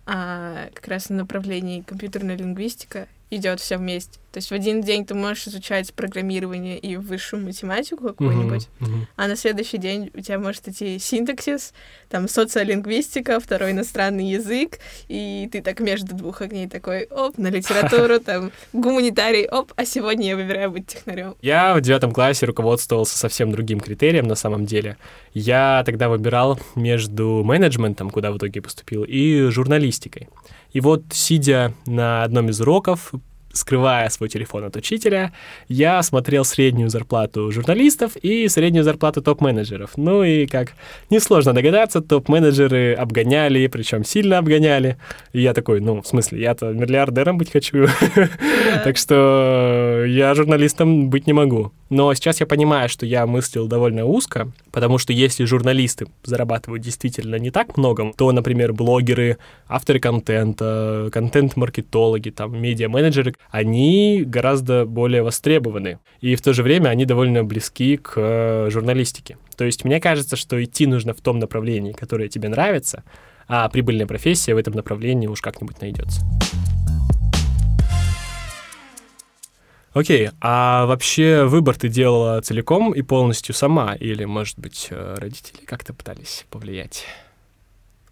А 0.05 0.69
как 0.75 0.87
раз 0.87 1.09
на 1.09 1.17
направлении 1.17 1.81
компьютерная 1.81 2.37
лингвистика 2.37 3.07
идет 3.31 3.59
все 3.59 3.77
вместе. 3.77 4.20
То 4.31 4.37
есть 4.37 4.49
в 4.49 4.53
один 4.53 4.81
день 4.81 5.05
ты 5.05 5.13
можешь 5.13 5.47
изучать 5.47 5.93
программирование 5.93 6.79
и 6.79 6.95
высшую 6.95 7.43
математику 7.43 8.07
какую-нибудь, 8.07 8.69
uh-huh, 8.79 8.87
uh-huh. 8.87 9.07
а 9.17 9.27
на 9.27 9.35
следующий 9.35 9.77
день 9.77 10.09
у 10.13 10.21
тебя 10.21 10.39
может 10.39 10.67
идти 10.69 10.99
синтаксис, 10.99 11.73
там 12.09 12.29
социолингвистика, 12.29 13.39
второй 13.41 13.71
иностранный 13.71 14.29
язык, 14.29 14.79
и 15.09 15.49
ты 15.51 15.61
так 15.61 15.81
между 15.81 16.15
двух 16.15 16.41
огней 16.41 16.69
такой, 16.69 17.05
оп, 17.05 17.37
на 17.37 17.47
литературу, 17.47 18.19
там, 18.25 18.51
гуманитарий, 18.71 19.47
оп, 19.47 19.73
а 19.75 19.83
сегодня 19.83 20.29
я 20.29 20.35
выбираю 20.37 20.71
быть 20.71 20.87
технарем. 20.87 21.35
Я 21.41 21.75
в 21.75 21.81
девятом 21.81 22.13
классе 22.13 22.45
руководствовался 22.45 23.17
совсем 23.17 23.51
другим 23.51 23.81
критерием 23.81 24.27
на 24.27 24.35
самом 24.35 24.65
деле. 24.65 24.97
Я 25.33 25.83
тогда 25.85 26.07
выбирал 26.07 26.57
между 26.75 27.43
менеджментом, 27.43 28.09
куда 28.09 28.31
в 28.31 28.37
итоге 28.37 28.61
поступил, 28.61 29.03
и 29.03 29.49
журналистикой. 29.49 30.29
И 30.71 30.79
вот, 30.79 31.03
сидя 31.11 31.73
на 31.85 32.23
одном 32.23 32.49
из 32.49 32.61
уроков, 32.61 33.11
скрывая 33.53 34.09
свой 34.09 34.29
телефон 34.29 34.65
от 34.65 34.75
учителя, 34.75 35.31
я 35.67 36.01
смотрел 36.03 36.45
среднюю 36.45 36.89
зарплату 36.89 37.51
журналистов 37.51 38.15
и 38.17 38.47
среднюю 38.47 38.83
зарплату 38.83 39.21
топ-менеджеров. 39.21 39.91
Ну 39.97 40.23
и, 40.23 40.45
как 40.45 40.73
несложно 41.09 41.53
догадаться, 41.53 42.01
топ-менеджеры 42.01 42.93
обгоняли, 42.93 43.67
причем 43.67 44.03
сильно 44.03 44.37
обгоняли. 44.37 44.97
И 45.33 45.41
я 45.41 45.53
такой, 45.53 45.79
ну, 45.79 46.01
в 46.01 46.07
смысле, 46.07 46.41
я-то 46.41 46.67
миллиардером 46.71 47.37
быть 47.37 47.51
хочу. 47.51 47.87
Так 48.83 48.97
что 48.97 50.05
я 50.07 50.33
журналистом 50.33 51.09
быть 51.09 51.27
не 51.27 51.33
могу. 51.33 51.71
Но 51.91 52.13
сейчас 52.13 52.39
я 52.39 52.45
понимаю, 52.45 52.87
что 52.87 53.05
я 53.05 53.27
мыслил 53.27 53.67
довольно 53.67 54.05
узко, 54.05 54.49
потому 54.71 54.97
что 54.97 55.11
если 55.11 55.43
журналисты 55.43 56.07
зарабатывают 56.23 56.81
действительно 56.81 57.35
не 57.35 57.51
так 57.51 57.75
много, 57.75 58.13
то, 58.15 58.31
например, 58.31 58.71
блогеры, 58.71 59.37
авторы 59.67 59.99
контента, 59.99 61.09
контент-маркетологи, 61.11 62.29
там, 62.29 62.57
медиа-менеджеры, 62.57 63.35
они 63.49 64.23
гораздо 64.25 64.85
более 64.85 65.23
востребованы. 65.23 65.99
И 66.21 66.35
в 66.35 66.41
то 66.41 66.53
же 66.53 66.63
время 66.63 66.89
они 66.89 67.05
довольно 67.05 67.43
близки 67.43 67.97
к 67.97 68.13
э, 68.15 68.69
журналистике. 68.69 69.37
То 69.57 69.65
есть 69.65 69.83
мне 69.83 69.99
кажется, 69.99 70.35
что 70.35 70.63
идти 70.63 70.87
нужно 70.87 71.13
в 71.13 71.21
том 71.21 71.39
направлении, 71.39 71.91
которое 71.91 72.29
тебе 72.29 72.49
нравится, 72.49 73.03
а 73.47 73.67
прибыльная 73.69 74.07
профессия 74.07 74.53
в 74.53 74.57
этом 74.57 74.73
направлении 74.73 75.27
уж 75.27 75.41
как-нибудь 75.41 75.81
найдется. 75.81 76.21
Окей, 79.93 80.29
а 80.39 80.85
вообще 80.85 81.43
выбор 81.43 81.75
ты 81.75 81.89
делала 81.89 82.39
целиком 82.39 82.93
и 82.93 83.01
полностью 83.01 83.53
сама, 83.53 83.93
или, 83.95 84.23
может 84.23 84.57
быть, 84.57 84.87
э, 84.89 85.15
родители 85.19 85.65
как-то 85.65 85.93
пытались 85.93 86.45
повлиять? 86.49 87.05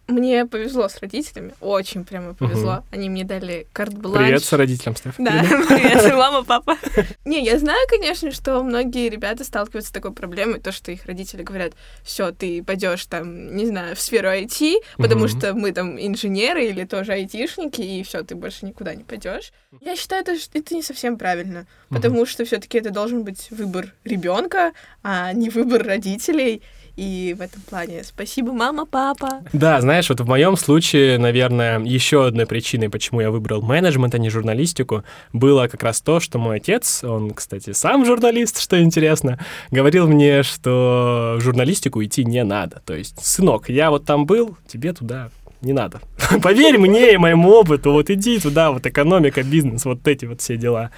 Мне 0.09 0.45
повезло 0.45 0.89
с 0.89 0.99
родителями, 0.99 1.53
очень 1.61 2.03
прямо 2.03 2.33
повезло. 2.33 2.73
Угу. 2.73 2.83
Они 2.91 3.09
мне 3.09 3.23
дали 3.23 3.67
карт-бланш. 3.73 4.25
Привет 4.25 4.43
с 4.43 4.53
родителям, 4.53 4.95
Стеф. 4.95 5.15
Да, 5.17 5.31
привет, 5.41 6.13
мама, 6.15 6.43
папа. 6.43 6.77
Не, 7.25 7.43
я 7.43 7.59
знаю, 7.59 7.79
конечно, 7.87 8.31
что 8.31 8.63
многие 8.63 9.09
ребята 9.09 9.43
сталкиваются 9.43 9.89
с 9.89 9.93
такой 9.93 10.11
проблемой, 10.11 10.59
то, 10.59 10.71
что 10.71 10.91
их 10.91 11.05
родители 11.05 11.43
говорят, 11.43 11.73
все, 12.03 12.31
ты 12.31 12.63
пойдешь 12.63 13.05
там, 13.05 13.55
не 13.55 13.65
знаю, 13.67 13.95
в 13.95 13.99
сферу 13.99 14.29
IT, 14.29 14.77
потому 14.97 15.27
что 15.27 15.53
мы 15.53 15.71
там 15.71 15.99
инженеры 15.99 16.65
или 16.65 16.85
тоже 16.85 17.13
айтишники, 17.13 17.81
и 17.81 18.03
все, 18.03 18.23
ты 18.23 18.35
больше 18.35 18.65
никуда 18.65 18.95
не 18.95 19.03
пойдешь. 19.03 19.51
Я 19.81 19.95
считаю, 19.95 20.23
это, 20.23 20.35
это 20.53 20.75
не 20.75 20.81
совсем 20.81 21.17
правильно, 21.17 21.67
потому 21.89 22.25
что 22.25 22.45
все-таки 22.45 22.79
это 22.79 22.89
должен 22.89 23.23
быть 23.23 23.51
выбор 23.51 23.93
ребенка, 24.03 24.73
а 25.03 25.31
не 25.33 25.49
выбор 25.49 25.83
родителей. 25.83 26.61
И 27.00 27.34
в 27.34 27.41
этом 27.41 27.62
плане 27.62 28.03
спасибо, 28.03 28.51
мама, 28.51 28.86
папа. 28.86 29.41
Да, 29.53 29.79
знаешь, 29.79 30.10
вот 30.10 30.20
в 30.20 30.27
моем 30.27 30.58
случае, 30.58 31.18
наверное, 31.18 31.79
еще 31.79 32.25
одной 32.25 32.46
причиной, 32.46 32.89
почему 32.89 33.22
я 33.22 33.32
выбрал 33.32 33.62
менеджмент, 33.62 34.15
а 34.15 34.18
не 34.18 34.29
журналистику, 34.29 35.06
было 35.32 35.68
как 35.68 35.82
раз 35.84 36.01
то, 36.01 36.20
что 36.20 36.39
мой 36.39 36.58
отец, 36.58 37.01
он, 37.06 37.32
кстати, 37.32 37.72
сам 37.72 38.06
журналист, 38.06 38.60
что 38.60 38.84
интересно, 38.84 39.39
говорил 39.72 40.10
мне, 40.10 40.44
что 40.44 41.38
в 41.39 41.41
журналистику 41.41 42.03
идти 42.03 42.25
не 42.25 42.44
надо. 42.44 42.82
То 42.86 42.96
есть, 42.96 43.25
сынок, 43.25 43.70
я 43.70 43.91
вот 43.91 44.03
там 44.03 44.25
был, 44.25 44.58
тебе 44.68 44.91
туда 44.91 45.29
не 45.61 45.73
надо. 45.73 46.01
Поверь 46.43 46.77
мне 46.77 47.13
и 47.13 47.17
моему 47.17 47.49
опыту, 47.51 47.91
вот 47.91 48.09
иди 48.09 48.39
туда, 48.39 48.71
вот 48.71 48.85
экономика, 48.85 49.43
бизнес, 49.43 49.85
вот 49.85 50.07
эти 50.07 50.25
вот 50.25 50.41
все 50.41 50.57
дела. 50.57 50.91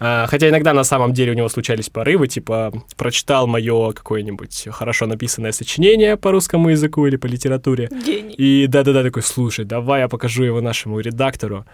А, 0.00 0.26
хотя 0.26 0.48
иногда 0.48 0.72
на 0.72 0.84
самом 0.84 1.12
деле 1.12 1.32
у 1.32 1.34
него 1.34 1.48
случались 1.48 1.90
порывы, 1.90 2.28
типа 2.28 2.72
прочитал 2.96 3.46
мое 3.46 3.92
какое-нибудь 3.92 4.68
хорошо 4.70 5.06
написанное 5.06 5.52
сочинение 5.52 6.16
по 6.16 6.32
русскому 6.32 6.70
языку 6.70 7.06
или 7.06 7.16
по 7.16 7.26
литературе. 7.26 7.88
Гений. 7.90 8.34
И 8.34 8.66
да-да-да, 8.66 9.02
такой, 9.02 9.22
слушай, 9.22 9.64
давай 9.64 10.00
я 10.00 10.08
покажу 10.08 10.44
его 10.44 10.60
нашему 10.60 11.00
редактору, 11.00 11.64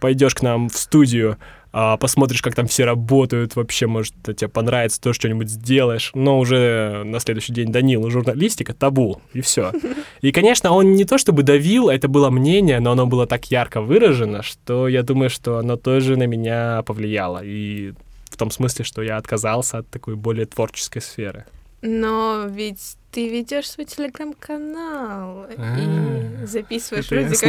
пойдешь 0.00 0.34
к 0.34 0.42
нам 0.42 0.68
в 0.68 0.76
студию, 0.76 1.38
посмотришь, 1.72 2.42
как 2.42 2.54
там 2.54 2.66
все 2.66 2.84
работают, 2.84 3.56
вообще, 3.56 3.86
может, 3.86 4.14
тебе 4.22 4.48
понравится, 4.48 5.00
то 5.00 5.12
что-нибудь 5.12 5.48
сделаешь. 5.48 6.10
Но 6.14 6.38
уже 6.38 7.02
на 7.04 7.18
следующий 7.18 7.52
день 7.52 7.72
Данил, 7.72 8.08
журналистика, 8.10 8.74
табу, 8.74 9.20
и 9.32 9.40
все. 9.40 9.72
И, 10.20 10.32
конечно, 10.32 10.72
он 10.72 10.92
не 10.92 11.04
то 11.04 11.18
чтобы 11.18 11.42
давил, 11.42 11.88
это 11.88 12.08
было 12.08 12.30
мнение, 12.30 12.80
но 12.80 12.92
оно 12.92 13.06
было 13.06 13.26
так 13.26 13.50
ярко 13.50 13.80
выражено, 13.80 14.42
что 14.42 14.86
я 14.88 15.02
думаю, 15.02 15.30
что 15.30 15.58
оно 15.58 15.76
тоже 15.76 16.16
на 16.16 16.26
меня 16.26 16.82
повлияло. 16.82 17.40
И 17.42 17.92
в 18.30 18.36
том 18.36 18.50
смысле, 18.50 18.84
что 18.84 19.02
я 19.02 19.16
отказался 19.16 19.78
от 19.78 19.88
такой 19.88 20.16
более 20.16 20.46
творческой 20.46 21.00
сферы. 21.00 21.46
Но 21.82 22.46
ведь 22.48 22.96
ты 23.10 23.28
ведешь 23.28 23.68
свой 23.68 23.86
телеграм-канал 23.86 25.46
и 25.50 25.54
а, 25.58 26.46
записываешь 26.46 27.10
вроде 27.10 27.36
как 27.36 27.48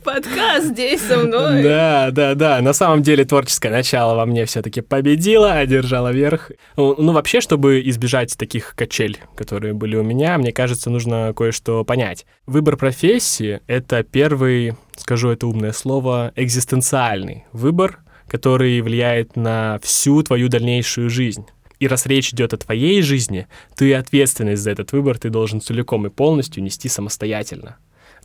подкаст 0.04 0.66
здесь 0.68 1.02
со 1.02 1.18
мной. 1.18 1.62
Да, 1.62 2.10
да, 2.10 2.34
да. 2.34 2.60
На 2.62 2.72
самом 2.72 3.02
деле 3.02 3.24
творческое 3.24 3.70
начало 3.70 4.16
во 4.16 4.24
мне 4.24 4.46
все-таки 4.46 4.80
победило, 4.80 5.52
одержало 5.52 6.10
верх. 6.10 6.50
Ну, 6.76 7.12
вообще, 7.12 7.40
чтобы 7.40 7.82
избежать 7.84 8.36
таких 8.36 8.74
качель, 8.74 9.20
которые 9.36 9.74
были 9.74 9.94
у 9.96 10.02
меня, 10.02 10.38
мне 10.38 10.52
кажется, 10.52 10.88
нужно 10.88 11.32
кое-что 11.36 11.84
понять. 11.84 12.26
Выбор 12.46 12.76
профессии— 12.76 13.60
это 13.66 14.02
первый, 14.02 14.74
скажу 14.96 15.28
это 15.28 15.46
умное 15.46 15.72
слово, 15.72 16.32
экзистенциальный 16.34 17.44
выбор, 17.52 18.00
который 18.26 18.80
влияет 18.80 19.36
на 19.36 19.78
всю 19.82 20.22
твою 20.22 20.48
дальнейшую 20.48 21.10
жизнь. 21.10 21.46
И 21.78 21.88
раз 21.88 22.06
речь 22.06 22.32
идет 22.32 22.54
о 22.54 22.56
твоей 22.56 23.02
жизни, 23.02 23.46
ты 23.74 23.94
ответственность 23.94 24.62
за 24.62 24.70
этот 24.70 24.92
выбор 24.92 25.18
ты 25.18 25.28
должен 25.30 25.60
целиком 25.60 26.06
и 26.06 26.10
полностью 26.10 26.62
нести 26.62 26.88
самостоятельно. 26.88 27.76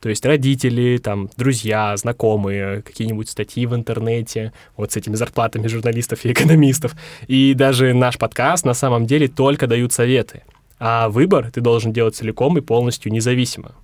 То 0.01 0.09
есть 0.09 0.25
родители, 0.25 0.97
там, 0.97 1.29
друзья, 1.37 1.95
знакомые, 1.95 2.81
какие-нибудь 2.81 3.29
статьи 3.29 3.67
в 3.67 3.75
интернете, 3.75 4.51
вот 4.75 4.91
с 4.91 4.97
этими 4.97 5.15
зарплатами 5.15 5.67
журналистов 5.67 6.25
и 6.25 6.31
экономистов. 6.31 6.95
И 7.27 7.53
даже 7.53 7.93
наш 7.93 8.17
подкаст 8.17 8.65
на 8.65 8.73
самом 8.73 9.05
деле 9.05 9.27
только 9.27 9.67
дают 9.67 9.93
советы. 9.93 10.41
А 10.79 11.09
выбор 11.09 11.51
ты 11.51 11.61
должен 11.61 11.93
делать 11.93 12.15
целиком 12.15 12.57
и 12.57 12.61
полностью 12.61 13.11
независимо. 13.11 13.75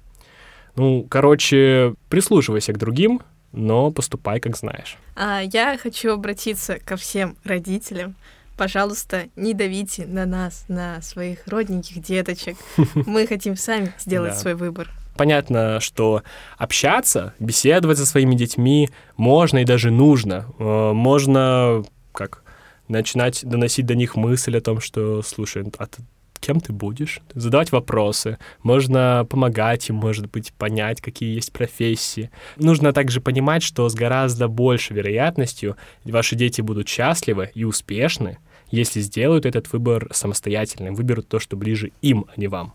Ну, 0.76 1.06
короче, 1.08 1.94
прислушивайся 2.10 2.74
к 2.74 2.80
другим, 2.80 3.22
но 3.52 3.92
поступай, 3.92 4.40
как 4.40 4.58
знаешь. 4.58 4.98
А, 5.16 5.42
я 5.42 5.78
хочу 5.78 6.14
обратиться 6.14 6.80
ко 6.84 6.98
всем 6.98 7.36
родителям, 7.44 8.16
пожалуйста, 8.58 9.26
не 9.36 9.54
давите 9.54 10.06
на 10.06 10.26
нас, 10.26 10.66
на 10.68 11.02
своих 11.02 11.48
родненьких 11.48 12.02
деточек. 12.02 12.58
Мы 13.06 13.28
хотим 13.28 13.56
сами 13.56 13.94
сделать 14.00 14.32
Да. 14.34 14.38
свой 14.38 14.56
выбор. 14.56 14.90
Понятно, 15.16 15.80
что 15.80 16.22
общаться, 16.58 17.34
беседовать 17.40 17.98
со 17.98 18.06
своими 18.06 18.36
детьми 18.36 18.90
можно 19.16 19.60
и 19.60 19.66
даже 19.66 19.90
нужно. 19.92 20.46
Э, 20.60 20.92
Можно 20.94 21.84
как 22.12 22.44
начинать 22.88 23.42
доносить 23.44 23.86
до 23.86 23.96
них 23.96 24.16
мысль 24.16 24.58
о 24.58 24.62
том, 24.62 24.80
что, 24.80 25.22
слушай, 25.24 25.64
а 25.78 25.86
ты 25.88 26.04
кем 26.40 26.60
ты 26.62 26.72
будешь? 26.72 27.20
Задавать 27.34 27.72
вопросы. 27.72 28.38
Можно 28.62 29.26
помогать 29.28 29.90
им, 29.90 29.96
может 29.96 30.30
быть, 30.30 30.54
понять, 30.54 31.02
какие 31.02 31.34
есть 31.34 31.52
профессии. 31.52 32.30
Нужно 32.58 32.94
также 32.94 33.22
понимать, 33.22 33.64
что 33.64 33.90
с 33.90 33.96
гораздо 33.96 34.48
большей 34.48 34.96
вероятностью 34.96 35.76
ваши 36.06 36.36
дети 36.36 36.62
будут 36.62 36.88
счастливы 36.88 37.50
и 37.56 37.64
успешны, 37.64 38.38
если 38.70 39.00
сделают 39.02 39.46
этот 39.46 39.72
выбор 39.72 40.08
самостоятельным, 40.12 40.96
выберут 40.96 41.28
то, 41.28 41.40
что 41.40 41.56
ближе 41.56 41.92
им, 42.02 42.26
а 42.28 42.40
не 42.40 42.48
вам. 42.48 42.74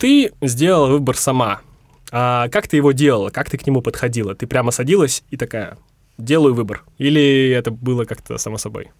Ты 0.00 0.32
сделала 0.40 0.88
выбор 0.88 1.16
сама. 1.16 1.60
А 2.10 2.48
как 2.48 2.68
ты 2.68 2.76
его 2.76 2.92
делала? 2.92 3.30
Как 3.30 3.50
ты 3.50 3.58
к 3.58 3.66
нему 3.66 3.82
подходила? 3.82 4.34
Ты 4.34 4.46
прямо 4.46 4.70
садилась 4.70 5.24
и 5.30 5.36
такая, 5.36 5.76
делаю 6.16 6.54
выбор? 6.54 6.84
Или 6.98 7.50
это 7.50 7.70
было 7.70 8.04
как-то 8.04 8.38
само 8.38 8.58
собой? 8.58 8.90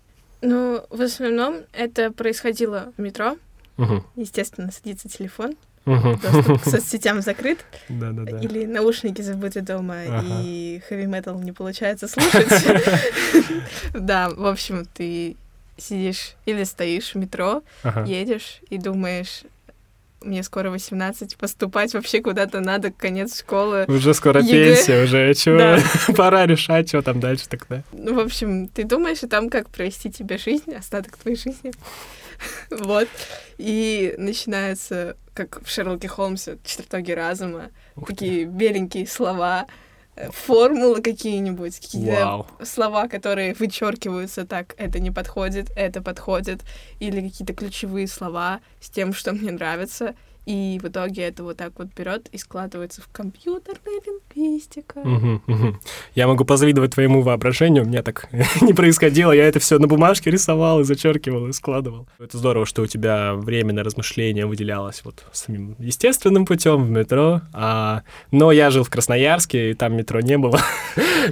Ну, 0.40 0.84
в 0.90 1.00
основном 1.00 1.62
это 1.72 2.12
происходило 2.12 2.92
в 2.96 3.00
метро. 3.00 3.36
Мгм. 3.76 4.04
Естественно, 4.16 4.70
садится 4.72 5.08
телефон, 5.08 5.54
Мгм. 5.96 6.18
доступ 6.20 6.62
к 6.62 6.64
соцсетям 6.70 7.20
закрыт, 7.22 7.58
Да-да-да. 7.88 8.38
или 8.38 8.66
наушники 8.66 9.22
забыты 9.22 9.60
дома, 9.62 9.96
Ага. 10.08 10.24
и 10.42 10.80
хэви-метал 10.88 11.38
не 11.40 11.52
получается 11.52 12.08
слушать. 12.08 12.48
Да, 13.94 14.28
в 14.30 14.46
общем, 14.46 14.86
ты 14.94 15.36
сидишь 15.76 16.34
или 16.46 16.64
стоишь 16.64 17.12
в 17.14 17.18
метро, 17.18 17.62
едешь 18.06 18.60
и 18.70 18.78
думаешь, 18.78 19.42
мне 20.20 20.42
скоро 20.42 20.70
18, 20.70 21.36
поступать 21.36 21.94
вообще 21.94 22.20
куда-то 22.20 22.58
надо, 22.58 22.90
конец 22.90 23.38
школы. 23.38 23.84
Уже 23.86 24.14
скоро 24.14 24.40
ЕГЭ. 24.42 24.74
пенсия, 24.74 25.04
уже 25.04 25.32
чё? 25.36 25.56
Да. 25.56 25.78
Пора 26.16 26.46
решать, 26.46 26.88
что 26.88 27.02
там 27.02 27.20
дальше 27.20 27.48
тогда. 27.48 27.84
Ну, 27.92 28.14
в 28.16 28.18
общем, 28.18 28.66
ты 28.66 28.82
думаешь 28.82 29.22
о 29.22 29.28
том, 29.28 29.48
как 29.48 29.68
провести 29.70 30.10
тебе 30.10 30.36
жизнь, 30.38 30.74
остаток 30.74 31.16
твоей 31.16 31.36
жизни. 31.36 31.70
Вот. 32.70 33.08
И 33.58 34.14
начинается, 34.18 35.16
как 35.46 35.62
в 35.64 35.70
Шерлоке 35.70 36.08
Холмсе, 36.08 36.58
чертоги 36.64 37.12
разума, 37.12 37.70
Ух 37.96 38.08
ты. 38.08 38.14
такие 38.14 38.44
беленькие 38.44 39.06
слова, 39.06 39.66
э, 40.16 40.30
формулы 40.32 41.00
какие-нибудь, 41.00 41.76
какие-то 41.78 42.46
слова, 42.64 43.06
которые 43.08 43.54
вычеркиваются 43.54 44.44
так, 44.44 44.74
это 44.76 44.98
не 44.98 45.10
подходит, 45.12 45.70
это 45.76 46.02
подходит, 46.02 46.62
или 46.98 47.28
какие-то 47.28 47.54
ключевые 47.54 48.08
слова 48.08 48.60
с 48.80 48.90
тем, 48.90 49.12
что 49.12 49.32
мне 49.32 49.52
нравится. 49.52 50.14
И 50.48 50.80
в 50.82 50.88
итоге 50.88 51.24
это 51.24 51.42
вот 51.42 51.58
так 51.58 51.72
вот 51.76 51.88
берет 51.94 52.28
и 52.32 52.38
складывается 52.38 53.02
в 53.02 53.08
компьютерная 53.12 54.00
лингвистика. 54.06 55.02
Я 56.14 56.26
могу 56.26 56.46
позавидовать 56.46 56.94
твоему 56.94 57.20
воображению, 57.20 57.84
у 57.84 57.86
меня 57.86 58.02
так 58.02 58.30
не 58.62 58.72
происходило, 58.72 59.32
я 59.32 59.46
это 59.46 59.60
все 59.60 59.78
на 59.78 59.86
бумажке 59.86 60.30
рисовал 60.30 60.80
и 60.80 60.84
зачеркивал 60.84 61.48
и 61.48 61.52
складывал. 61.52 62.08
Это 62.18 62.38
здорово, 62.38 62.64
что 62.64 62.80
у 62.80 62.86
тебя 62.86 63.34
время 63.34 63.74
на 63.74 63.84
размышления 63.84 64.46
выделялось 64.46 65.02
вот 65.04 65.22
самим 65.32 65.76
естественным 65.78 66.46
путем 66.46 66.82
в 66.82 66.88
метро, 66.88 67.42
а... 67.52 68.02
но 68.30 68.50
я 68.50 68.70
жил 68.70 68.84
в 68.84 68.90
Красноярске, 68.90 69.72
и 69.72 69.74
там 69.74 69.98
метро 69.98 70.20
не 70.20 70.38
было. 70.38 70.58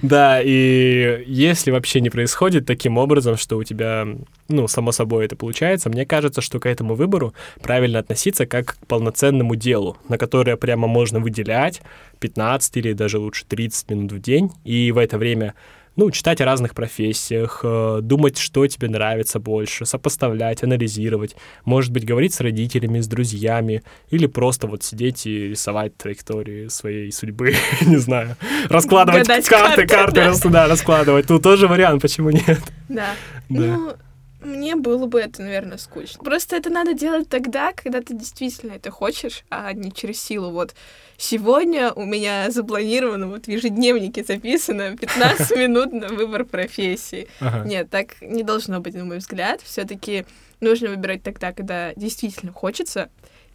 Да, 0.03 0.43
и 0.43 1.25
если 1.27 1.71
вообще 1.71 2.01
не 2.01 2.11
происходит 2.11 2.67
таким 2.67 2.99
образом, 2.99 3.37
что 3.37 3.57
у 3.57 3.65
тебя, 3.65 4.07
ну, 4.49 4.69
само 4.69 4.93
собой 4.93 5.25
это 5.25 5.37
получается, 5.37 5.91
мне 5.91 6.07
кажется, 6.07 6.41
что 6.41 6.61
к 6.61 6.67
этому 6.67 6.95
выбору 6.95 7.35
правильно 7.63 7.99
относиться 7.99 8.47
как 8.47 8.77
к 8.79 8.87
полноценному 8.87 9.57
делу, 9.57 9.97
на 10.09 10.19
которое 10.19 10.57
прямо 10.57 10.87
можно 10.87 11.21
выделять 11.21 11.83
15 12.21 12.77
или 12.77 12.93
даже 12.93 13.19
лучше 13.19 13.45
30 13.47 13.91
минут 13.91 14.13
в 14.13 14.21
день, 14.21 14.51
и 14.65 14.93
в 14.93 14.99
это 14.99 15.19
время 15.19 15.55
ну, 15.97 16.11
читать 16.11 16.43
о 16.43 16.45
разных 16.45 16.75
профессиях, 16.75 17.61
э, 17.65 18.01
думать, 18.03 18.37
что 18.37 18.67
тебе 18.67 18.89
нравится 18.89 19.41
больше, 19.41 19.87
сопоставлять, 19.87 20.63
анализировать, 20.63 21.37
может 21.65 21.91
быть, 21.91 22.05
говорить 22.05 22.35
с 22.35 22.41
родителями, 22.41 23.01
с 23.01 23.09
друзьями, 23.09 23.83
или 24.11 24.27
просто 24.27 24.67
вот 24.67 24.83
сидеть 24.83 25.27
и 25.27 25.49
рисовать 25.49 25.97
траектории 25.97 26.69
своей 26.69 27.11
судьбы, 27.11 27.55
не 27.81 27.97
знаю, 27.97 28.37
раскладывать 28.69 29.27
Гадать 29.27 29.49
карты, 29.49 29.87
карты, 29.87 29.87
карты, 29.87 30.15
да. 30.15 30.27
рас- 30.27 30.41
да, 30.41 30.69
раскладывать. 30.69 31.31
Ну, 31.31 31.39
тоже 31.41 31.67
вариант, 31.67 32.03
почему 32.03 32.29
нет? 32.31 32.61
Да. 32.91 33.15
Да. 33.49 33.77
Ну, 33.77 33.93
мне 34.41 34.77
было 34.77 35.07
бы 35.07 35.21
это, 35.21 35.43
наверное, 35.43 35.79
скучно. 35.79 36.23
Просто 36.23 36.57
это 36.57 36.71
надо 36.71 36.93
делать 36.95 37.29
тогда, 37.29 37.73
когда 37.73 38.01
ты 38.01 38.15
действительно 38.15 38.73
это 38.73 38.91
хочешь, 38.91 39.45
а 39.51 39.73
не 39.73 39.93
через 39.93 40.23
силу. 40.23 40.51
Вот 40.51 40.75
сегодня 41.17 41.93
у 41.93 42.05
меня 42.05 42.51
запланировано, 42.51 43.29
вот 43.29 43.47
в 43.47 43.49
ежедневнике 43.49 44.23
записано 44.25 44.97
15 45.01 45.51
минут 45.57 45.93
на 45.93 46.09
выбор 46.09 46.45
профессии. 46.45 47.29
Ага. 47.41 47.67
Нет, 47.67 47.91
так 47.91 48.21
не 48.21 48.43
должно 48.43 48.81
быть, 48.81 48.95
на 48.95 49.05
мой 49.05 49.19
взгляд. 49.19 49.63
Все-таки 49.63 50.27
нужно 50.61 50.91
выбирать 50.91 51.23
тогда, 51.23 51.53
когда 51.53 51.95
действительно 51.95 52.53
хочется. 52.53 53.09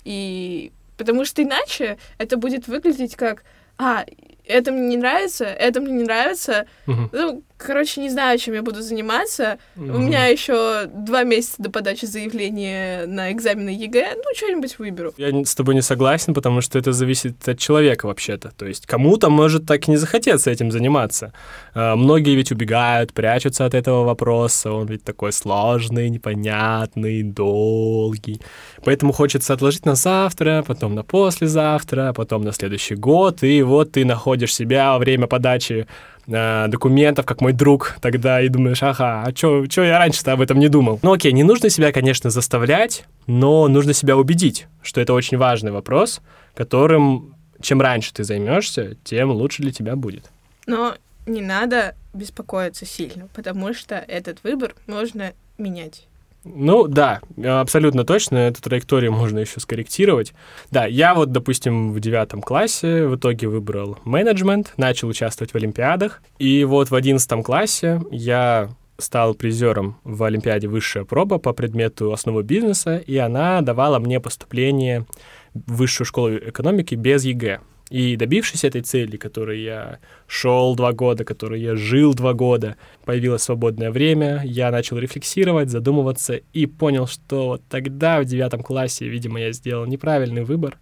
И 0.03 0.71
потому 0.97 1.25
что 1.25 1.43
иначе 1.43 1.97
это 2.17 2.37
будет 2.37 2.67
выглядеть 2.67 3.15
как 3.15 3.43
а, 3.77 4.05
это 4.45 4.71
мне 4.71 4.89
не 4.89 4.97
нравится, 4.97 5.45
это 5.45 5.81
мне 5.81 5.93
не 5.93 6.03
нравится. 6.03 6.65
Мгм. 6.85 7.09
Ну, 7.11 7.43
короче, 7.65 8.01
не 8.01 8.09
знаю, 8.09 8.37
чем 8.39 8.53
я 8.55 8.61
буду 8.61 8.81
заниматься. 8.81 9.57
У 9.75 9.81
Мгм. 9.81 10.05
меня 10.05 10.25
еще 10.27 10.85
два 10.93 11.23
месяца 11.23 11.55
до 11.59 11.69
подачи 11.69 12.05
заявления 12.05 13.05
на 13.05 13.31
экзамены 13.31 13.69
ЕГЭ. 13.69 14.13
Ну, 14.17 14.23
что-нибудь 14.35 14.79
выберу. 14.79 15.13
Я 15.17 15.29
с 15.45 15.55
тобой 15.55 15.75
не 15.75 15.81
согласен, 15.81 16.33
потому 16.33 16.61
что 16.61 16.79
это 16.79 16.91
зависит 16.93 17.47
от 17.47 17.57
человека 17.59 18.05
вообще-то. 18.07 18.51
То 18.57 18.65
есть 18.65 18.85
кому-то 18.85 19.29
может 19.29 19.65
так 19.65 19.87
и 19.87 19.91
не 19.91 19.97
захотеться 19.97 20.51
этим 20.51 20.71
заниматься. 20.71 21.33
А, 21.73 21.95
Многие 21.95 22.35
ведь 22.35 22.51
убегают, 22.51 23.13
прячутся 23.13 23.65
от 23.65 23.73
этого 23.73 24.03
вопроса. 24.03 24.71
Он 24.71 24.87
ведь 24.87 25.03
такой 25.03 25.31
сложный, 25.31 26.09
непонятный, 26.09 27.23
долгий. 27.23 28.41
Поэтому 28.83 29.13
хочется 29.13 29.53
отложить 29.53 29.85
на 29.85 29.95
завтра, 29.95 30.63
потом 30.67 30.95
на 30.95 31.03
послезавтра, 31.03 32.13
потом 32.13 32.41
на 32.43 32.51
следующий 32.51 32.95
год. 32.95 33.43
И 33.43 33.61
вот 33.63 33.91
ты 33.93 34.05
находишь 34.05 34.53
себя 34.55 34.91
во 34.93 34.99
время 34.99 35.27
подачи 35.27 35.87
э, 36.27 36.67
документов, 36.67 37.25
как 37.25 37.41
мой 37.41 37.53
друг 37.53 37.95
тогда, 38.01 38.41
и 38.41 38.49
думаешь, 38.49 38.83
ага, 38.83 39.23
а 39.25 39.31
чё, 39.31 39.65
чё 39.67 39.83
я 39.83 39.99
раньше-то 39.99 40.33
об 40.33 40.41
этом 40.41 40.59
не 40.59 40.69
думал? 40.69 40.99
Ну 41.01 41.13
окей, 41.13 41.31
не 41.31 41.43
нужно 41.43 41.69
себя, 41.69 41.91
конечно, 41.91 42.29
заставлять, 42.29 43.05
но 43.27 43.67
нужно 43.67 43.93
себя 43.93 44.17
убедить, 44.17 44.67
что 44.81 45.01
это 45.01 45.13
очень 45.13 45.37
важный 45.37 45.71
вопрос, 45.71 46.21
которым 46.55 47.35
чем 47.61 47.81
раньше 47.81 48.13
ты 48.13 48.23
займешься, 48.23 48.95
тем 49.03 49.31
лучше 49.31 49.61
для 49.61 49.71
тебя 49.71 49.95
будет. 49.95 50.29
Но 50.65 50.95
не 51.25 51.41
надо 51.41 51.95
беспокоиться 52.13 52.85
сильно, 52.85 53.27
потому 53.33 53.73
что 53.73 53.95
этот 53.95 54.43
выбор 54.43 54.75
можно 54.87 55.33
менять. 55.57 56.07
Ну 56.43 56.87
да, 56.87 57.21
абсолютно 57.43 58.03
точно, 58.03 58.37
эту 58.37 58.61
траекторию 58.61 59.11
можно 59.11 59.39
еще 59.39 59.59
скорректировать. 59.59 60.33
Да, 60.71 60.85
я 60.85 61.13
вот, 61.13 61.31
допустим, 61.31 61.93
в 61.93 61.99
девятом 61.99 62.41
классе 62.41 63.05
в 63.05 63.15
итоге 63.15 63.47
выбрал 63.47 63.99
менеджмент, 64.05 64.73
начал 64.77 65.07
участвовать 65.07 65.53
в 65.53 65.55
олимпиадах, 65.55 66.21
и 66.39 66.63
вот 66.63 66.89
в 66.89 66.95
одиннадцатом 66.95 67.43
классе 67.43 68.01
я 68.09 68.69
стал 68.97 69.33
призером 69.35 69.97
в 70.03 70.23
Олимпиаде 70.23 70.67
«Высшая 70.67 71.05
проба» 71.05 71.37
по 71.37 71.53
предмету 71.53 72.11
«Основы 72.11 72.43
бизнеса», 72.43 72.97
и 72.97 73.17
она 73.17 73.61
давала 73.61 73.99
мне 73.99 74.19
поступление 74.19 75.05
в 75.53 75.75
Высшую 75.75 76.05
школу 76.05 76.35
экономики 76.35 76.95
без 76.95 77.23
ЕГЭ. 77.23 77.61
И 77.91 78.15
добившись 78.15 78.63
этой 78.63 78.81
цели, 78.83 79.17
которой 79.17 79.61
я 79.61 79.99
шел 80.25 80.75
два 80.75 80.93
года, 80.93 81.25
которой 81.25 81.59
я 81.59 81.75
жил 81.75 82.13
два 82.13 82.33
года, 82.33 82.77
появилось 83.03 83.43
свободное 83.43 83.91
время, 83.91 84.41
я 84.45 84.71
начал 84.71 84.97
рефлексировать, 84.97 85.69
задумываться 85.69 86.39
и 86.53 86.67
понял, 86.67 87.05
что 87.05 87.47
вот 87.47 87.63
тогда, 87.69 88.21
в 88.21 88.25
девятом 88.25 88.63
классе, 88.63 89.09
видимо, 89.09 89.41
я 89.41 89.51
сделал 89.51 89.85
неправильный 89.87 90.45
выбор, 90.45 90.77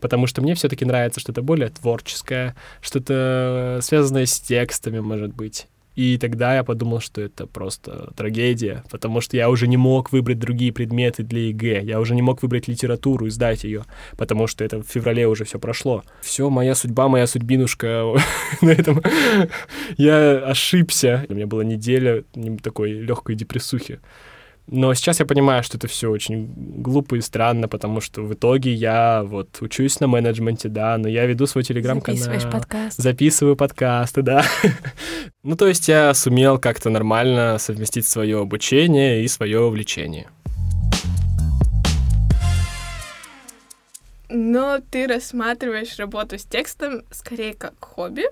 потому 0.00 0.26
что 0.26 0.40
мне 0.40 0.54
все-таки 0.54 0.86
нравится 0.86 1.20
что-то 1.20 1.42
более 1.42 1.68
творческое, 1.68 2.56
что-то 2.80 3.80
связанное 3.82 4.24
с 4.24 4.40
текстами, 4.40 4.98
может 4.98 5.34
быть. 5.34 5.66
И 6.00 6.16
тогда 6.16 6.54
я 6.54 6.64
подумал, 6.64 7.00
что 7.00 7.20
это 7.20 7.46
просто 7.46 8.14
трагедия, 8.16 8.82
потому 8.90 9.20
что 9.20 9.36
я 9.36 9.50
уже 9.50 9.68
не 9.68 9.76
мог 9.76 10.12
выбрать 10.12 10.38
другие 10.38 10.72
предметы 10.72 11.24
для 11.24 11.48
ЕГЭ, 11.48 11.82
я 11.82 12.00
уже 12.00 12.14
не 12.14 12.22
мог 12.22 12.40
выбрать 12.40 12.68
литературу 12.68 13.26
и 13.26 13.30
сдать 13.30 13.64
ее, 13.64 13.84
потому 14.16 14.46
что 14.46 14.64
это 14.64 14.82
в 14.82 14.86
феврале 14.86 15.28
уже 15.28 15.44
все 15.44 15.58
прошло. 15.58 16.02
Все, 16.22 16.48
моя 16.48 16.74
судьба, 16.74 17.08
моя 17.08 17.26
судьбинушка 17.26 18.14
на 18.62 18.70
этом. 18.70 19.02
Я 19.98 20.38
ошибся. 20.38 21.26
У 21.28 21.34
меня 21.34 21.46
была 21.46 21.64
неделя 21.64 22.24
такой 22.62 22.92
легкой 22.92 23.34
депрессухи. 23.34 24.00
Но 24.72 24.94
сейчас 24.94 25.18
я 25.18 25.26
понимаю, 25.26 25.64
что 25.64 25.78
это 25.78 25.88
все 25.88 26.08
очень 26.08 26.46
глупо 26.54 27.16
и 27.16 27.20
странно, 27.20 27.66
потому 27.66 28.00
что 28.00 28.22
в 28.22 28.32
итоге 28.34 28.72
я 28.72 29.24
вот 29.24 29.58
учусь 29.60 29.98
на 29.98 30.06
менеджменте, 30.06 30.68
да, 30.68 30.96
но 30.96 31.08
я 31.08 31.26
веду 31.26 31.46
свой 31.46 31.64
телеграм-канал. 31.64 32.16
Записываешь 32.16 32.52
подкаст. 32.52 32.96
Записываю 32.96 33.56
подкасты, 33.56 34.22
да. 34.22 34.44
ну, 35.42 35.56
то 35.56 35.66
есть 35.66 35.88
я 35.88 36.14
сумел 36.14 36.60
как-то 36.60 36.88
нормально 36.88 37.58
совместить 37.58 38.06
свое 38.06 38.40
обучение 38.40 39.24
и 39.24 39.28
свое 39.28 39.58
увлечение. 39.58 40.28
Но 44.28 44.78
ты 44.88 45.08
рассматриваешь 45.08 45.98
работу 45.98 46.38
с 46.38 46.44
текстом 46.44 47.02
скорее 47.10 47.54
как 47.54 47.74
хобби? 47.80 48.22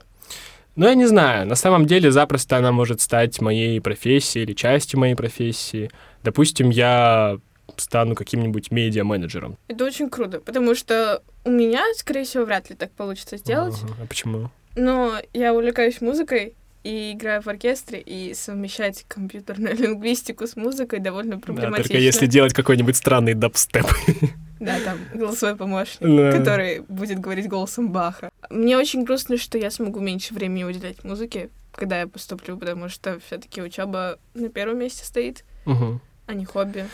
Ну, 0.79 0.87
я 0.87 0.95
не 0.95 1.07
знаю. 1.07 1.45
На 1.45 1.57
самом 1.57 1.87
деле, 1.87 2.13
запросто 2.13 2.57
она 2.57 2.71
может 2.71 3.01
стать 3.01 3.41
моей 3.41 3.81
профессией 3.81 4.45
или 4.45 4.53
частью 4.53 5.01
моей 5.01 5.17
профессии. 5.17 5.91
Допустим, 6.23 6.71
я 6.71 7.39
стану 7.77 8.15
каким-нибудь 8.15 8.71
медиа-менеджером. 8.71 9.59
Это 9.67 9.85
очень 9.85 10.09
круто, 10.09 10.39
потому 10.39 10.77
что 10.77 11.21
у 11.45 11.51
меня, 11.51 11.83
скорее 11.97 12.23
всего, 12.23 12.45
вряд 12.45 12.71
ли 12.71 12.77
так 12.77 12.93
получится 12.93 13.39
сделать. 13.39 13.75
А 14.01 14.07
почему? 14.07 14.53
Но 14.77 15.15
я 15.33 15.53
увлекаюсь 15.53 16.01
музыкой 16.01 16.55
и 16.85 17.11
играю 17.13 17.43
в 17.43 17.49
оркестре, 17.49 18.01
и 18.01 18.33
совмещать 18.35 19.05
компьютерную 19.09 19.77
лингвистику 19.79 20.47
с 20.47 20.55
музыкой 20.55 21.01
довольно 21.01 21.41
проблематично. 21.41 21.83
Да, 21.83 21.89
только 21.89 21.99
если 21.99 22.27
делать 22.27 22.55
какой-нибудь 22.55 22.95
странный 22.95 23.35
дабстеп. 23.35 23.87
Да, 24.61 24.79
там 24.85 24.99
голосовой 25.15 25.57
помощник, 25.57 26.01
да. 26.01 26.33
который 26.33 26.81
будет 26.81 27.21
говорить 27.21 27.49
голосом 27.49 27.91
Баха. 27.91 28.31
Мне 28.51 28.77
очень 28.77 29.05
грустно, 29.05 29.37
что 29.37 29.59
я 29.59 29.71
смогу 29.71 30.01
меньше 30.01 30.35
времени 30.35 30.65
уделять 30.65 31.05
музыке, 31.05 31.51
когда 31.73 32.01
я 32.01 32.07
поступлю, 32.07 32.57
потому 32.57 32.89
что 32.89 33.19
все-таки 33.27 33.63
учеба 33.63 34.19
на 34.35 34.49
первом 34.49 34.79
месте 34.79 35.05
стоит. 35.05 35.45
Угу 35.67 36.01
а 36.29 36.35
не 36.35 36.45
хобби. 36.45 36.85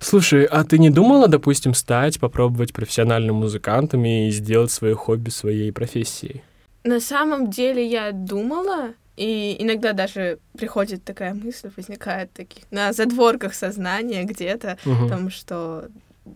Слушай, 0.00 0.44
а 0.44 0.64
ты 0.64 0.76
не 0.76 0.90
думала, 0.90 1.28
допустим, 1.28 1.72
стать, 1.72 2.18
попробовать 2.18 2.72
профессиональным 2.72 3.36
музыкантом 3.36 4.04
и 4.04 4.28
сделать 4.30 4.72
свое 4.72 4.96
хобби 4.96 5.30
своей 5.30 5.70
профессией? 5.70 6.42
На 6.82 6.98
самом 6.98 7.48
деле 7.48 7.86
я 7.86 8.10
думала, 8.10 8.94
и 9.16 9.56
иногда 9.60 9.92
даже 9.92 10.40
приходит 10.58 11.04
такая 11.04 11.32
мысль, 11.32 11.70
возникает 11.76 12.32
таких 12.32 12.64
на 12.72 12.92
задворках 12.92 13.54
сознания 13.54 14.24
где-то, 14.24 14.76
угу. 14.84 15.08
том, 15.08 15.30
что 15.30 15.84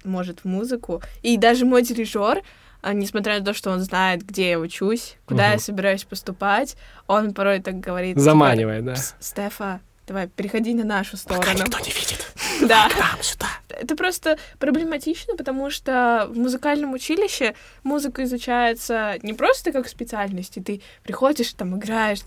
может 0.04 0.44
музыку. 0.44 1.02
И 1.22 1.36
даже 1.36 1.64
мой 1.64 1.82
дирижер, 1.82 2.42
а, 2.82 2.92
несмотря 2.92 3.38
на 3.38 3.44
то, 3.44 3.54
что 3.54 3.70
он 3.70 3.80
знает, 3.80 4.24
где 4.24 4.50
я 4.50 4.58
учусь, 4.58 5.16
куда 5.26 5.46
угу. 5.46 5.52
я 5.52 5.58
собираюсь 5.58 6.04
поступать, 6.04 6.76
он 7.06 7.34
порой 7.34 7.60
так 7.60 7.80
говорит. 7.80 8.14
Типа, 8.14 8.20
Заманивает, 8.20 8.84
да. 8.84 8.96
Стефа, 9.18 9.80
давай, 10.06 10.28
переходи 10.28 10.74
на 10.74 10.84
нашу 10.84 11.16
сторону. 11.16 11.42
Пока 11.42 11.54
никто 11.54 11.78
не 11.78 11.90
видит. 11.90 12.32
Да. 12.66 12.88
Там, 12.88 13.22
сюда. 13.22 13.48
Это 13.68 13.96
просто 13.96 14.38
проблематично, 14.58 15.36
потому 15.36 15.68
что 15.68 16.26
в 16.30 16.38
музыкальном 16.38 16.94
училище 16.94 17.54
музыка 17.82 18.24
изучается 18.24 19.16
не 19.22 19.34
просто 19.34 19.72
как 19.72 19.88
специальность, 19.88 20.56
и 20.56 20.62
ты 20.62 20.80
приходишь, 21.02 21.52
там, 21.52 21.76
играешь, 21.76 22.20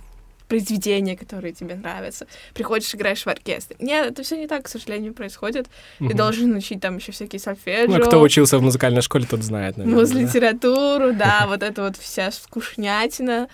произведения, 0.49 1.15
которые 1.15 1.53
тебе 1.53 1.75
нравятся. 1.75 2.27
Приходишь, 2.53 2.93
играешь 2.93 3.23
в 3.23 3.27
оркестре. 3.27 3.77
Нет, 3.79 4.11
это 4.11 4.23
все 4.23 4.35
не 4.35 4.47
так, 4.47 4.65
к 4.65 4.67
сожалению, 4.67 5.13
происходит. 5.13 5.67
Угу. 5.99 6.09
Ты 6.09 6.15
должен 6.15 6.53
учить 6.55 6.81
там 6.81 6.97
еще 6.97 7.13
всякие 7.13 7.39
сольфеджио. 7.39 7.97
Ну, 7.97 8.05
кто 8.05 8.19
учился 8.19 8.57
в 8.57 8.61
музыкальной 8.61 9.01
школе, 9.01 9.25
тот 9.29 9.43
знает, 9.43 9.77
наверное. 9.77 9.99
Муз-литературу, 9.99 11.13
да, 11.13 11.45
вот 11.47 11.63
это 11.63 11.83
вот 11.83 11.95
вся 11.95 12.31
скучнятина. 12.31 13.47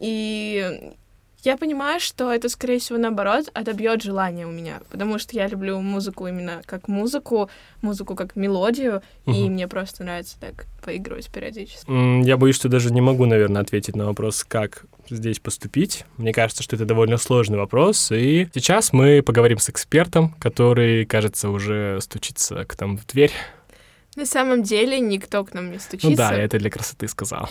И 0.00 0.92
я 1.44 1.56
понимаю, 1.56 2.00
что 2.00 2.32
это, 2.32 2.48
скорее 2.48 2.78
всего, 2.78 2.98
наоборот, 2.98 3.48
отобьет 3.54 4.02
желание 4.02 4.46
у 4.46 4.50
меня, 4.50 4.80
потому 4.90 5.18
что 5.18 5.36
я 5.36 5.46
люблю 5.46 5.80
музыку 5.80 6.26
именно 6.26 6.62
как 6.66 6.88
музыку, 6.88 7.48
музыку 7.80 8.14
как 8.14 8.34
мелодию, 8.34 9.02
угу. 9.24 9.36
и 9.36 9.48
мне 9.48 9.68
просто 9.68 10.02
нравится 10.02 10.36
так 10.40 10.66
поигрывать 10.84 11.30
периодически. 11.30 12.24
Я 12.24 12.36
боюсь, 12.36 12.56
что 12.56 12.68
даже 12.68 12.92
не 12.92 13.00
могу, 13.00 13.26
наверное, 13.26 13.62
ответить 13.62 13.94
на 13.94 14.06
вопрос, 14.06 14.44
как 14.44 14.84
здесь 15.08 15.38
поступить. 15.38 16.04
Мне 16.16 16.32
кажется, 16.32 16.62
что 16.62 16.76
это 16.76 16.84
довольно 16.84 17.16
сложный 17.16 17.58
вопрос, 17.58 18.10
и 18.10 18.48
сейчас 18.54 18.92
мы 18.92 19.22
поговорим 19.22 19.58
с 19.58 19.70
экспертом, 19.70 20.34
который, 20.40 21.06
кажется, 21.06 21.50
уже 21.50 22.00
стучится 22.00 22.64
к 22.64 22.80
нам 22.80 22.98
в 22.98 23.06
дверь. 23.06 23.32
На 24.16 24.26
самом 24.26 24.64
деле 24.64 24.98
никто 24.98 25.44
к 25.44 25.54
нам 25.54 25.70
не 25.70 25.78
стучится. 25.78 26.10
Ну 26.10 26.16
да, 26.16 26.32
я 26.34 26.42
это 26.42 26.58
для 26.58 26.70
красоты 26.70 27.06
сказал. 27.06 27.48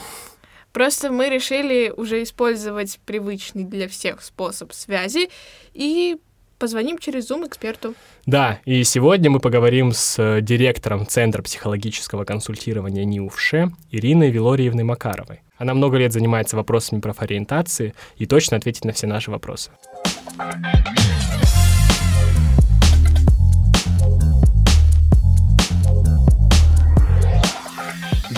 Просто 0.78 1.12
мы 1.12 1.28
решили 1.28 1.92
уже 1.98 2.22
использовать 2.22 3.00
привычный 3.04 3.64
для 3.64 3.88
всех 3.88 4.22
способ 4.22 4.74
связи 4.74 5.30
и 5.74 6.18
позвоним 6.60 7.00
через 7.00 7.32
Zoom 7.32 7.48
эксперту. 7.48 7.96
Да, 8.28 8.60
и 8.64 8.84
сегодня 8.84 9.32
мы 9.32 9.40
поговорим 9.40 9.92
с 9.92 10.40
директором 10.42 11.08
Центра 11.08 11.42
психологического 11.42 12.26
консультирования 12.26 13.06
НИУФШЕ 13.06 13.72
Ириной 13.90 14.30
Вилорьевной 14.30 14.84
Макаровой. 14.84 15.42
Она 15.58 15.74
много 15.74 15.98
лет 15.98 16.14
занимается 16.14 16.56
вопросами 16.56 17.00
профориентации 17.00 17.96
и 18.18 18.28
точно 18.28 18.58
ответит 18.58 18.86
на 18.86 18.92
все 18.92 19.08
наши 19.08 19.32
вопросы. 19.32 19.72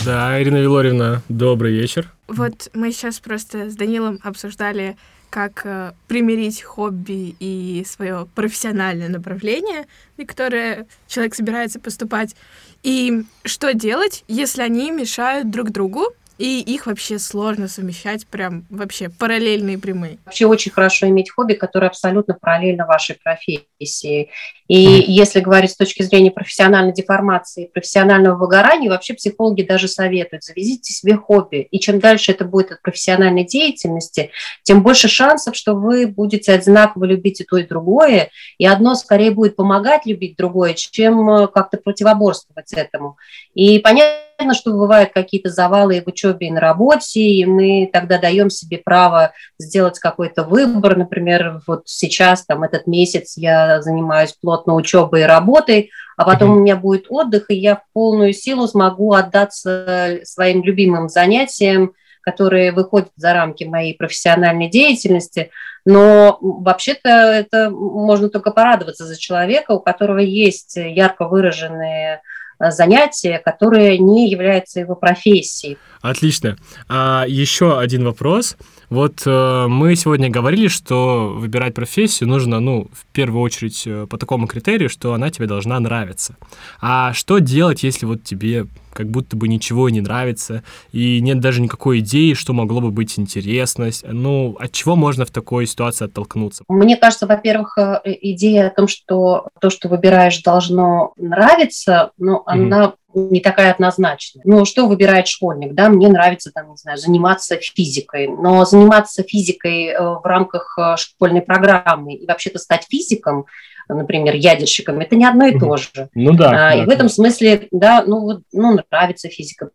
Да, 0.06 0.42
Ирина 0.42 0.58
Вилорьевна, 0.58 1.22
добрый 1.28 1.74
вечер. 1.74 2.12
Вот 2.28 2.70
мы 2.74 2.92
сейчас 2.92 3.20
просто 3.20 3.70
с 3.70 3.76
Данилом 3.76 4.20
обсуждали, 4.24 4.96
как 5.30 5.62
э, 5.66 5.92
примирить 6.08 6.64
хобби 6.64 7.36
и 7.40 7.84
свое 7.86 8.28
профессиональное 8.34 9.10
направление, 9.10 9.88
на 10.18 10.26
которое 10.26 10.88
человек 11.08 11.36
собирается 11.36 11.80
поступать, 11.80 12.36
и 12.82 13.24
что 13.44 13.74
делать, 13.74 14.24
если 14.28 14.62
они 14.62 14.92
мешают 14.92 15.52
друг 15.52 15.72
другу, 15.72 16.08
и 16.39 16.62
их 16.62 16.86
вообще 16.86 17.19
сложно 17.19 17.67
совмещать, 17.67 18.25
прям 18.25 18.65
вообще 18.69 19.10
параллельные 19.10 19.78
прямые. 19.78 20.19
Вообще 20.25 20.45
очень 20.45 20.71
хорошо 20.71 21.08
иметь 21.10 21.30
хобби, 21.30 21.54
которое 21.54 21.88
абсолютно 21.88 22.34
параллельно 22.34 22.86
вашей 22.86 23.17
профессии. 23.21 24.30
И 24.69 24.78
если 24.78 25.41
говорить 25.41 25.71
с 25.71 25.75
точки 25.75 26.02
зрения 26.02 26.32
профессиональной 26.32 26.93
деформации, 26.93 27.65
профессионального 27.65 28.38
выгорания, 28.38 28.89
вообще 28.89 29.15
психологи 29.15 29.63
даже 29.63 29.89
советуют, 29.89 30.45
завезите 30.45 30.93
себе 30.93 31.17
хобби. 31.17 31.67
И 31.71 31.80
чем 31.80 31.99
дальше 31.99 32.32
это 32.32 32.45
будет 32.45 32.71
от 32.71 32.82
профессиональной 32.82 33.43
деятельности, 33.43 34.32
тем 34.63 34.82
больше 34.82 35.10
шансов, 35.10 35.58
что 35.58 35.75
вы 35.75 36.08
будете 36.08 36.54
одинаково 36.54 37.04
любить 37.04 37.41
и 37.41 37.43
то, 37.43 37.58
и 37.58 37.67
другое. 37.67 38.30
И 38.58 38.65
одно 38.65 38.95
скорее 38.95 39.32
будет 39.32 39.58
помогать 39.58 40.06
любить 40.06 40.38
другое, 40.38 40.73
чем 40.73 41.30
э, 41.30 41.47
как-то 41.47 41.75
противоборствовать 41.75 42.71
этому. 42.71 43.17
И 43.54 43.80
понятно, 43.80 44.29
Понятно, 44.39 44.58
что 44.58 44.71
бывают 44.71 45.10
какие-то 45.13 45.49
завалы 45.49 45.97
и 45.97 46.02
в 46.02 46.08
учебе, 46.08 46.47
и 46.47 46.52
на 46.52 46.62
работе, 46.62 47.19
и 47.19 47.45
мы 47.45 47.89
тогда 47.91 48.17
даем 48.17 48.49
себе 48.49 48.78
право 48.78 49.34
сделать 49.58 49.99
какой-то 49.99 50.45
выбор. 50.45 50.95
Например, 50.95 51.62
вот 51.67 51.82
сейчас, 51.88 52.45
там, 52.45 52.63
этот 52.63 52.88
месяц 52.88 53.36
я 53.36 53.82
занимаюсь 53.82 54.32
плотно 54.32 54.75
учебой 54.75 55.23
и 55.23 55.25
работой, 55.25 55.91
а 56.15 56.23
потом 56.23 56.52
mm-hmm. 56.52 56.56
у 56.56 56.60
меня 56.62 56.75
будет 56.78 57.06
отдых, 57.10 57.49
и 57.49 57.56
я 57.56 57.75
в 57.75 57.82
полную 57.91 58.32
силу 58.32 58.65
смогу 58.69 59.12
отдаться 59.12 60.19
своим 60.23 60.63
любимым 60.63 61.10
занятиям, 61.10 61.91
которые 62.21 62.71
выходят 62.71 63.10
за 63.17 63.34
рамки 63.34 63.65
моей 63.65 63.93
профессиональной 63.93 64.69
деятельности. 64.69 65.52
Но 65.84 66.38
вообще-то 66.39 67.10
это 67.10 67.69
можно 67.71 68.30
только 68.30 68.52
порадоваться 68.52 69.06
за 69.06 69.19
человека, 69.19 69.71
у 69.71 69.82
которого 69.82 70.19
есть 70.19 70.78
ярко 70.78 71.28
выраженные 71.28 72.21
Э, 72.60 72.72
занятия, 72.72 73.39
которые 73.39 73.98
не 73.98 74.30
являются 74.30 74.82
его 74.82 74.95
профессией. 74.95 75.78
Отлично. 76.02 76.58
А 76.89 77.26
еще 77.28 77.80
один 77.80 78.04
вопрос. 78.04 78.58
Вот 78.89 79.22
э, 79.26 79.67
мы 79.67 79.95
сегодня 79.95 80.30
говорили, 80.30 80.67
что 80.67 81.34
выбирать 81.36 81.74
профессию 81.74 82.28
нужно, 82.28 82.60
ну, 82.60 82.89
в 82.91 83.06
первую 83.13 83.41
очередь 83.41 83.84
э, 83.86 84.08
по 84.10 84.17
такому 84.17 84.48
критерию, 84.48 84.89
что 84.89 85.13
она 85.13 85.30
тебе 85.30 85.48
должна 85.48 85.80
нравиться. 85.80 86.36
А 86.82 87.13
что 87.13 87.39
делать, 87.39 87.84
если 87.84 88.06
вот 88.06 88.24
тебе 88.24 88.67
как 88.93 89.10
будто 89.10 89.36
бы 89.36 89.47
ничего 89.47 89.89
не 89.89 90.02
нравится, 90.02 90.63
и 90.91 91.21
нет 91.21 91.39
даже 91.39 91.62
никакой 91.62 91.99
идеи, 91.99 92.34
что 92.34 92.54
могло 92.54 92.82
бы 92.82 92.91
быть 92.91 93.17
интересно. 93.17 93.89
Ну, 94.04 94.56
от 94.60 94.71
чего 94.71 94.95
можно 94.95 95.25
в 95.25 95.32
такой 95.32 95.65
ситуации 95.65 96.06
оттолкнуться? 96.06 96.63
Мне 96.67 96.97
кажется, 96.97 97.28
во-первых, 97.28 97.78
э, 97.78 98.02
идея 98.06 98.67
о 98.67 98.69
том, 98.69 98.88
что 98.88 99.47
то, 99.60 99.69
что 99.69 99.89
выбираешь, 99.89 100.41
должно 100.41 101.13
нравиться, 101.17 102.12
ну, 102.17 102.38
mm-hmm. 102.38 102.43
она 102.45 102.93
не 103.13 103.39
такая 103.39 103.72
однозначная. 103.72 104.43
Ну, 104.45 104.65
что 104.65 104.88
выбирает 104.88 105.28
школьник, 105.28 105.74
да, 105.74 105.89
мне 105.89 106.08
нравится, 106.08 106.52
там, 106.52 106.72
не 106.72 106.78
знаю, 106.78 106.98
заниматься 106.98 107.58
физикой, 107.58 108.28
но 108.28 108.65
заниматься 108.65 109.24
физикой 109.24 109.88
э, 109.88 110.00
в 110.00 110.22
рамках 110.24 110.78
э, 110.78 110.95
школьной 110.98 111.41
программы 111.41 112.13
и 112.13 112.28
вообще-то 112.28 112.60
стать 112.60 112.86
физиком, 112.89 113.45
например, 113.88 114.36
ядерщиком, 114.36 115.00
это 115.00 115.15
не 115.15 115.26
одно 115.26 115.48
и 115.48 115.58
то 115.58 115.78
же. 115.78 116.10
Ну 116.13 116.34
да. 116.34 116.69
А, 116.69 116.76
и 116.76 116.86
в 116.86 116.89
этом 116.89 117.10
смысле, 117.10 117.67
да, 117.72 118.04
ну, 118.06 118.22
вот, 118.22 118.41
ну, 118.54 118.78
нравится 118.91 119.30
физика, 119.30 119.69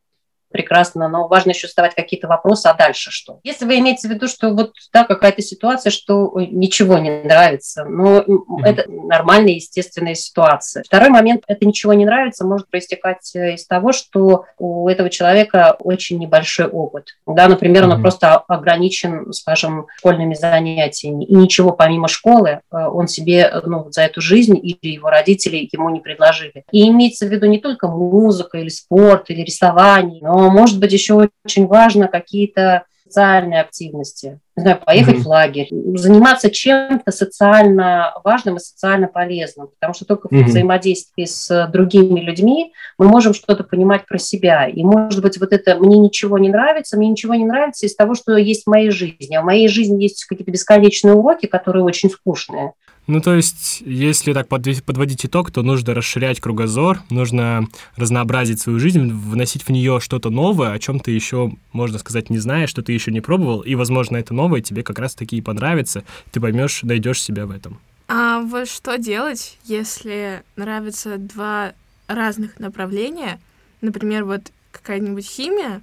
прекрасно, 0.55 1.09
но 1.09 1.27
важно 1.27 1.51
еще 1.51 1.67
задавать 1.67 1.97
какие-то 1.97 2.29
вопросы, 2.29 2.69
а 2.69 2.75
дальше 2.75 3.11
что? 3.11 3.41
Если 3.43 3.65
вы 3.65 3.81
имеете 3.81 4.07
в 4.07 4.11
виду, 4.13 4.29
что 4.29 4.51
вот 4.51 4.75
да, 4.93 5.03
какая-то 5.03 5.43
ситуация, 5.43 5.91
что 5.91 6.33
ничего 6.37 6.97
не 6.99 7.25
нравится, 7.25 7.85
но 7.85 8.21
mm-hmm. 8.21 8.65
это 8.65 8.89
нормальная, 8.89 9.55
естественная 9.55 10.15
ситуация. 10.15 10.85
Второй 10.87 11.09
момент, 11.09 11.43
это 11.49 11.67
ничего 11.67 11.93
не 11.93 12.05
нравится, 12.05 12.47
может 12.47 12.71
проистекать 12.71 13.35
э, 13.35 13.55
из 13.55 13.67
того, 13.67 13.91
что 13.91 14.45
у 14.57 14.89
этого 14.89 15.11
человека 15.11 15.75
очень 15.81 16.21
небольшой 16.21 16.69
опыт. 16.69 17.17
Да, 17.27 17.49
например, 17.49 17.83
mm-hmm. 17.83 17.95
он 17.95 18.03
просто 18.03 18.37
ограничен, 18.37 19.33
скажем, 19.33 19.89
школьными 19.99 20.35
занятиями, 20.35 21.25
и 21.25 21.35
ничего 21.35 21.73
помимо 21.73 22.07
школы 22.07 22.61
э, 22.71 22.77
он 22.77 23.09
себе 23.09 23.53
ну, 23.67 23.91
за 23.91 24.03
эту 24.03 24.21
жизнь 24.21 24.57
или 24.57 24.93
его 24.93 25.11
родители 25.11 25.69
ему 25.73 25.91
не 25.91 25.99
предложили. 25.99 26.65
И 26.71 26.87
имеется 26.87 27.27
в 27.27 27.31
виду 27.31 27.47
не 27.47 27.59
только 27.59 27.89
музыка 27.89 28.59
или 28.59 28.69
спорт 28.69 29.31
или 29.31 29.41
рисование, 29.41 30.23
но 30.23 30.44
может 30.51 30.79
быть 30.81 30.93
еще 30.93 31.29
очень 31.45 31.67
важно 31.67 32.09
какие-то 32.09 32.85
социальные 33.15 33.61
активности, 33.61 34.41
не 34.57 34.63
знаю, 34.63 34.81
поехать 34.85 35.17
mm-hmm. 35.17 35.23
в 35.23 35.29
лагерь, 35.29 35.69
заниматься 35.95 36.51
чем-то 36.51 37.13
социально 37.13 38.13
важным 38.25 38.57
и 38.57 38.61
социально 38.61 39.07
полезным, 39.07 39.69
потому 39.69 39.95
что 39.95 40.05
только 40.05 40.29
mm-hmm. 40.29 40.43
в 40.43 40.47
взаимодействии 40.47 41.25
с 41.25 41.69
другими 41.73 42.21
людьми 42.21 42.73
мы 42.99 43.07
можем 43.07 43.33
что-то 43.33 43.63
понимать 43.63 44.07
про 44.07 44.19
себя. 44.19 44.67
И, 44.67 44.83
может 44.83 45.23
быть, 45.23 45.39
вот 45.39 45.53
это 45.53 45.77
«мне 45.77 45.99
ничего 45.99 46.39
не 46.39 46.49
нравится», 46.49 46.97
«мне 46.97 47.09
ничего 47.09 47.35
не 47.35 47.45
нравится» 47.45 47.87
из 47.87 47.95
того, 47.95 48.15
что 48.15 48.37
есть 48.37 48.65
в 48.65 48.71
моей 48.71 48.91
жизни. 48.91 49.37
А 49.37 49.43
в 49.43 49.45
моей 49.45 49.69
жизни 49.69 50.03
есть 50.03 50.25
какие-то 50.25 50.51
бесконечные 50.51 51.15
уроки, 51.15 51.47
которые 51.47 51.85
очень 51.85 52.11
скучные. 52.11 52.73
Ну, 53.07 53.21
то 53.21 53.35
есть, 53.35 53.83
если 53.85 54.33
так 54.33 54.49
подводить 54.49 55.27
итог, 55.27 55.51
то 55.51 55.63
нужно 55.63 55.95
расширять 55.95 56.41
кругозор, 56.41 57.03
нужно 57.11 57.69
разнообразить 57.97 58.61
свою 58.61 58.79
жизнь, 58.79 59.13
вносить 59.13 59.63
в 59.63 59.69
нее 59.69 60.01
что-то 60.01 60.31
новое, 60.31 60.73
о 60.73 60.79
чем 60.79 61.01
ты 61.01 61.11
еще, 61.11 61.53
можно 61.73 61.99
сказать, 61.99 62.31
не 62.31 62.39
знаешь, 62.39 62.71
что 62.71 62.83
ты 62.83 62.93
еще 62.93 63.13
не 63.13 63.21
пробовал, 63.21 63.61
и, 63.61 63.75
возможно, 63.75 64.17
это 64.17 64.33
новое 64.33 64.63
тебе 64.63 64.83
как 64.83 64.99
раз-таки 64.99 65.37
и 65.37 65.43
понравится, 65.43 66.05
ты 66.33 66.41
поймешь, 66.41 66.83
найдешь 66.83 67.23
себя 67.23 67.45
в 67.45 67.51
этом. 67.51 67.79
А 68.09 68.41
вот 68.41 68.69
что 68.69 68.97
делать, 68.97 69.59
если 69.65 70.43
нравятся 70.57 71.19
два 71.19 71.73
разных 72.07 72.59
направления, 72.59 73.39
например, 73.83 74.25
вот 74.25 74.51
какая-нибудь 74.73 75.27
химия, 75.27 75.83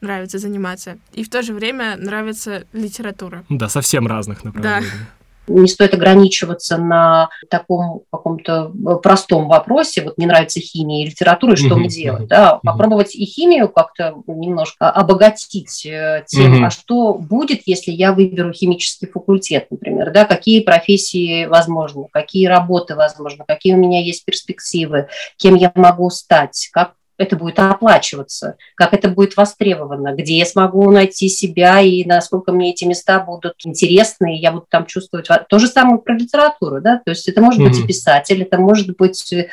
нравится 0.00 0.38
заниматься, 0.38 0.98
и 1.12 1.24
в 1.24 1.30
то 1.30 1.42
же 1.42 1.54
время 1.54 1.96
нравится 1.96 2.66
литература. 2.72 3.44
Да, 3.48 3.68
совсем 3.68 4.06
разных 4.06 4.44
направлений. 4.44 4.86
Да. 4.90 5.06
Не 5.48 5.68
стоит 5.68 5.94
ограничиваться 5.94 6.78
на 6.78 7.28
таком 7.48 8.02
каком-то 8.10 8.72
э, 8.74 8.96
простом 9.02 9.48
вопросе, 9.48 10.02
вот 10.02 10.18
не 10.18 10.26
нравится 10.26 10.60
химия 10.60 11.04
и 11.04 11.08
литература, 11.08 11.54
и 11.54 11.56
что 11.56 11.74
mm-hmm. 11.74 11.78
мне 11.78 11.88
делать, 11.88 12.28
да, 12.28 12.60
попробовать 12.62 13.14
и 13.14 13.24
химию 13.24 13.68
как-то 13.68 14.14
немножко 14.26 14.90
обогатить 14.90 15.86
э, 15.86 16.24
тем, 16.26 16.54
mm-hmm. 16.54 16.66
а 16.66 16.70
что 16.70 17.14
будет, 17.14 17.62
если 17.66 17.90
я 17.90 18.12
выберу 18.12 18.52
химический 18.52 19.08
факультет, 19.08 19.66
например, 19.70 20.12
да, 20.12 20.24
какие 20.24 20.60
профессии 20.60 21.46
возможны, 21.46 22.08
какие 22.12 22.46
работы 22.46 22.94
возможны, 22.94 23.44
какие 23.46 23.74
у 23.74 23.78
меня 23.78 24.02
есть 24.02 24.24
перспективы, 24.24 25.08
кем 25.36 25.54
я 25.54 25.72
могу 25.74 26.10
стать, 26.10 26.68
как 26.72 26.94
это 27.18 27.36
будет 27.36 27.58
оплачиваться, 27.58 28.56
как 28.74 28.92
это 28.92 29.08
будет 29.08 29.36
востребовано, 29.36 30.14
где 30.14 30.38
я 30.38 30.46
смогу 30.46 30.90
найти 30.90 31.28
себя 31.28 31.80
и 31.80 32.04
насколько 32.04 32.52
мне 32.52 32.70
эти 32.70 32.84
места 32.84 33.20
будут 33.20 33.54
интересны, 33.64 34.36
и 34.36 34.40
я 34.40 34.52
буду 34.52 34.66
там 34.68 34.86
чувствовать. 34.86 35.28
То 35.48 35.58
же 35.58 35.66
самое 35.66 35.98
про 35.98 36.14
литературу, 36.14 36.80
да, 36.80 37.00
то 37.04 37.10
есть 37.10 37.28
это 37.28 37.40
может 37.40 37.60
mm-hmm. 37.60 37.68
быть 37.68 37.78
и 37.78 37.86
писатель, 37.86 38.42
это 38.42 38.58
может 38.58 38.96
быть 38.96 39.32
э, 39.32 39.48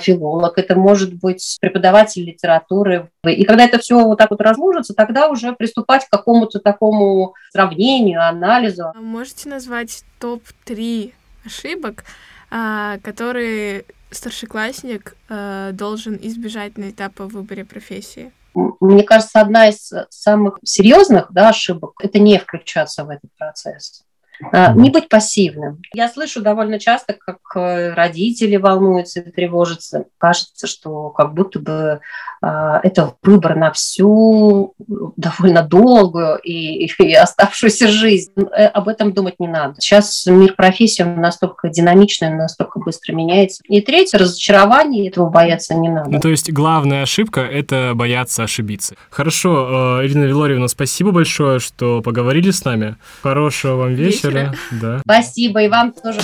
филолог, 0.00 0.58
это 0.58 0.74
может 0.74 1.14
быть 1.14 1.58
преподаватель 1.60 2.24
литературы. 2.24 3.10
И 3.24 3.44
когда 3.44 3.64
это 3.64 3.78
все 3.78 3.98
вот 4.04 4.18
так 4.18 4.30
вот 4.30 4.40
разложится, 4.40 4.94
тогда 4.94 5.28
уже 5.28 5.52
приступать 5.52 6.06
к 6.06 6.10
какому-то 6.10 6.60
такому 6.60 7.34
сравнению, 7.52 8.26
анализу. 8.26 8.92
А 8.94 9.00
можете 9.00 9.48
назвать 9.48 10.04
топ-3 10.20 11.12
ошибок, 11.44 12.04
а, 12.50 12.98
которые 12.98 13.84
старшеклассник 14.10 15.16
э, 15.28 15.70
должен 15.72 16.18
избежать 16.22 16.78
на 16.78 16.90
этапе 16.90 17.24
выбора 17.24 17.64
профессии? 17.64 18.32
Мне 18.80 19.02
кажется, 19.02 19.40
одна 19.40 19.68
из 19.68 19.92
самых 20.08 20.58
серьезных 20.64 21.30
да, 21.30 21.50
ошибок– 21.50 21.94
это 22.02 22.18
не 22.18 22.38
включаться 22.38 23.04
в 23.04 23.10
этот 23.10 23.30
процесс. 23.36 24.05
А, 24.52 24.72
не 24.74 24.90
быть 24.90 25.08
пассивным. 25.08 25.80
Я 25.94 26.08
слышу 26.08 26.40
довольно 26.40 26.78
часто, 26.78 27.14
как 27.14 27.38
э, 27.54 27.94
родители 27.94 28.56
волнуются 28.56 29.20
и 29.20 29.30
тревожатся. 29.30 30.04
Кажется, 30.18 30.66
что 30.66 31.10
как 31.10 31.34
будто 31.34 31.58
бы 31.58 32.00
а, 32.42 32.80
это 32.82 33.14
выбор 33.22 33.56
на 33.56 33.72
всю 33.72 34.74
довольно 35.16 35.62
долгую 35.62 36.38
и, 36.38 36.86
и 36.98 37.14
оставшуюся 37.14 37.88
жизнь. 37.88 38.32
Э, 38.36 38.66
об 38.66 38.88
этом 38.88 39.12
думать 39.12 39.40
не 39.40 39.48
надо. 39.48 39.80
Сейчас 39.80 40.26
мир 40.26 40.54
профессии 40.54 41.02
настолько 41.02 41.68
динамичный, 41.68 42.30
настолько 42.30 42.78
быстро 42.78 43.14
меняется. 43.14 43.62
И 43.68 43.80
третье, 43.80 44.18
разочарование, 44.18 45.08
этого 45.08 45.30
бояться 45.30 45.74
не 45.74 45.88
надо. 45.88 46.10
Ну, 46.10 46.20
то 46.20 46.28
есть 46.28 46.52
главная 46.52 47.02
ошибка– 47.02 47.40
это 47.40 47.92
бояться 47.94 48.42
ошибиться. 48.42 48.94
Хорошо, 49.10 50.00
э, 50.00 50.06
Ирина 50.06 50.24
Вилорьевна, 50.24 50.68
спасибо 50.68 51.12
большое, 51.12 51.58
что 51.58 52.02
поговорили 52.02 52.50
с 52.50 52.64
нами. 52.64 52.96
Хорошего 53.22 53.76
вам 53.76 53.94
вечера 53.94 54.25
вечера. 54.28 54.54
Да. 54.70 55.00
Спасибо, 55.00 55.62
и 55.62 55.68
вам 55.68 55.92
тоже. 55.92 56.20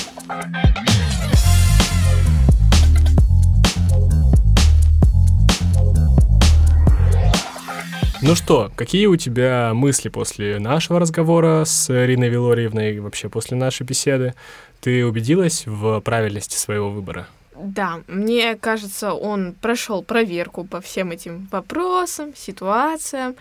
Ну 8.25 8.37
что, 8.37 8.71
какие 8.77 9.07
у 9.07 9.17
тебя 9.17 9.73
мысли 9.75 10.09
после 10.09 10.61
нашего 10.61 11.01
разговора 11.01 11.65
с 11.65 11.91
Ириной 11.91 12.29
Вилорьевной 12.29 12.95
и 12.95 13.01
вообще 13.01 13.29
после 13.29 13.57
нашей 13.57 13.83
беседы? 13.85 14.35
Ты 14.81 15.05
убедилась 15.05 15.65
в 15.67 16.01
правильности 16.01 16.57
своего 16.57 16.89
выбора? 16.89 17.27
Да, 17.57 18.01
мне 18.07 18.55
кажется, 18.55 19.13
он 19.13 19.55
прошел 19.61 20.05
проверку 20.05 20.65
по 20.65 20.81
всем 20.81 21.11
этим 21.11 21.49
вопросам, 21.51 22.33
ситуациям. 22.37 23.35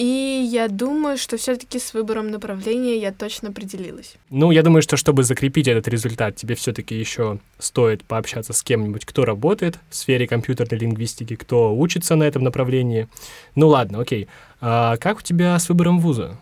И 0.00 0.48
я 0.50 0.68
думаю, 0.68 1.18
что 1.18 1.36
все-таки 1.36 1.78
с 1.78 1.92
выбором 1.92 2.30
направления 2.30 2.96
я 2.96 3.12
точно 3.12 3.50
определилась. 3.50 4.14
Ну, 4.30 4.50
я 4.50 4.62
думаю, 4.62 4.80
что 4.80 4.96
чтобы 4.96 5.24
закрепить 5.24 5.68
этот 5.68 5.88
результат, 5.88 6.36
тебе 6.36 6.54
все-таки 6.54 6.94
еще 6.94 7.38
стоит 7.58 8.02
пообщаться 8.04 8.54
с 8.54 8.62
кем-нибудь, 8.62 9.04
кто 9.04 9.26
работает 9.26 9.78
в 9.90 9.94
сфере 9.94 10.26
компьютерной 10.26 10.78
лингвистики, 10.78 11.36
кто 11.36 11.76
учится 11.76 12.16
на 12.16 12.22
этом 12.22 12.42
направлении. 12.42 13.08
Ну 13.56 13.68
ладно, 13.68 14.00
окей. 14.00 14.26
А 14.62 14.96
как 14.96 15.18
у 15.18 15.20
тебя 15.20 15.58
с 15.58 15.68
выбором 15.68 16.00
вуза? 16.00 16.38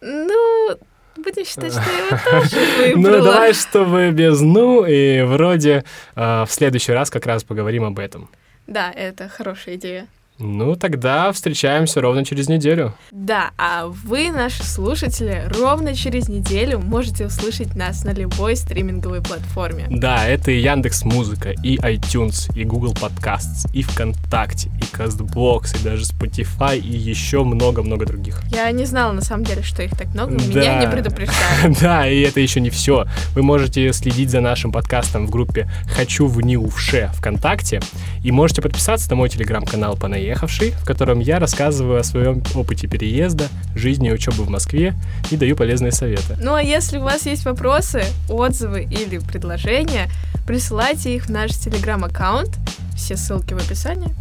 Ну, 0.00 0.70
будем 1.18 1.44
считать, 1.44 1.72
что 1.72 1.82
я 1.82 2.06
его 2.06 2.18
тоже 2.30 2.94
выбрала. 2.94 3.16
Ну, 3.18 3.22
давай, 3.22 3.52
чтобы 3.52 4.12
без 4.12 4.40
«ну», 4.40 4.86
и 4.86 5.20
вроде 5.24 5.84
а, 6.14 6.46
в 6.46 6.50
следующий 6.50 6.92
раз 6.92 7.10
как 7.10 7.26
раз 7.26 7.44
поговорим 7.44 7.84
об 7.84 7.98
этом. 7.98 8.30
Да, 8.66 8.90
это 8.90 9.28
хорошая 9.28 9.74
идея. 9.74 10.08
Ну, 10.38 10.74
тогда 10.74 11.30
встречаемся 11.30 12.00
ровно 12.00 12.24
через 12.24 12.48
неделю. 12.48 12.92
Да, 13.12 13.52
а 13.56 13.86
вы, 13.86 14.32
наши 14.32 14.64
слушатели, 14.64 15.44
ровно 15.56 15.94
через 15.94 16.28
неделю 16.28 16.80
можете 16.80 17.26
услышать 17.26 17.76
нас 17.76 18.04
на 18.04 18.12
любой 18.12 18.56
стриминговой 18.56 19.22
платформе. 19.22 19.86
Да, 19.90 20.26
это 20.26 20.50
и 20.50 20.60
Яндекс 20.60 21.04
Музыка, 21.04 21.50
и 21.50 21.76
iTunes, 21.76 22.52
и 22.56 22.64
Google 22.64 22.94
Podcasts, 22.94 23.70
и 23.72 23.82
ВКонтакте, 23.82 24.70
и 24.80 24.96
CastBox, 24.96 25.80
и 25.80 25.84
даже 25.84 26.04
Spotify, 26.04 26.78
и 26.78 26.96
еще 26.96 27.44
много-много 27.44 28.04
других. 28.04 28.42
Я 28.50 28.68
не 28.72 28.86
знала, 28.86 29.12
на 29.12 29.22
самом 29.22 29.44
деле, 29.44 29.62
что 29.62 29.84
их 29.84 29.96
так 29.96 30.08
много, 30.14 30.36
да. 30.36 30.44
меня 30.44 30.80
не 30.80 30.90
предупреждали. 30.90 31.74
Да, 31.80 32.08
и 32.08 32.22
это 32.22 32.40
еще 32.40 32.60
не 32.60 32.70
все. 32.70 33.06
Вы 33.34 33.42
можете 33.42 33.92
следить 33.92 34.30
за 34.30 34.40
нашим 34.40 34.72
подкастом 34.72 35.26
в 35.26 35.30
группе 35.30 35.70
«Хочу 35.94 36.26
в 36.26 36.40
Ниувше» 36.40 37.10
ВКонтакте, 37.14 37.80
и 38.24 38.32
можете 38.32 38.62
подписаться 38.62 39.08
на 39.10 39.16
мой 39.16 39.28
телеграм-канал 39.28 39.96
по 39.96 40.08
«Понаехавший», 40.24 40.70
в 40.70 40.84
котором 40.86 41.20
я 41.20 41.38
рассказываю 41.38 42.00
о 42.00 42.04
своем 42.04 42.42
опыте 42.54 42.86
переезда, 42.86 43.48
жизни 43.74 44.08
и 44.08 44.12
учебы 44.12 44.44
в 44.44 44.48
Москве 44.48 44.94
и 45.30 45.36
даю 45.36 45.54
полезные 45.54 45.92
советы. 45.92 46.36
Ну 46.40 46.54
а 46.54 46.62
если 46.62 46.96
у 46.98 47.02
вас 47.02 47.26
есть 47.26 47.44
вопросы, 47.44 48.04
отзывы 48.28 48.84
или 48.84 49.18
предложения, 49.18 50.08
присылайте 50.46 51.14
их 51.14 51.26
в 51.26 51.30
наш 51.30 51.52
телеграм-аккаунт. 51.52 52.50
Все 52.96 53.16
ссылки 53.16 53.52
в 53.52 53.58
описании. 53.58 54.14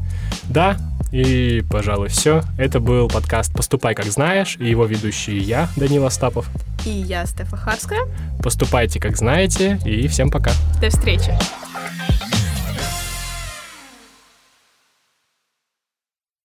Да, 0.46 0.78
и, 1.12 1.63
пожалуй, 1.70 2.10
все. 2.10 2.44
Это 2.58 2.80
был 2.80 3.08
подкаст 3.08 3.54
«Поступай, 3.54 3.96
как 3.96 4.06
знаешь», 4.06 4.58
и 4.60 4.70
его 4.70 4.86
ведущий 4.86 5.38
я, 5.38 5.70
Данил 5.78 6.06
Остапов. 6.06 6.50
И 6.86 6.89
я, 6.89 7.26
Стефа 7.26 7.56
Харская. 7.56 8.02
Поступайте, 8.42 9.00
как 9.00 9.16
знаете, 9.16 9.80
и 9.86 10.08
всем 10.08 10.30
пока. 10.30 10.52
До 10.82 10.89
встречи. 10.89 11.34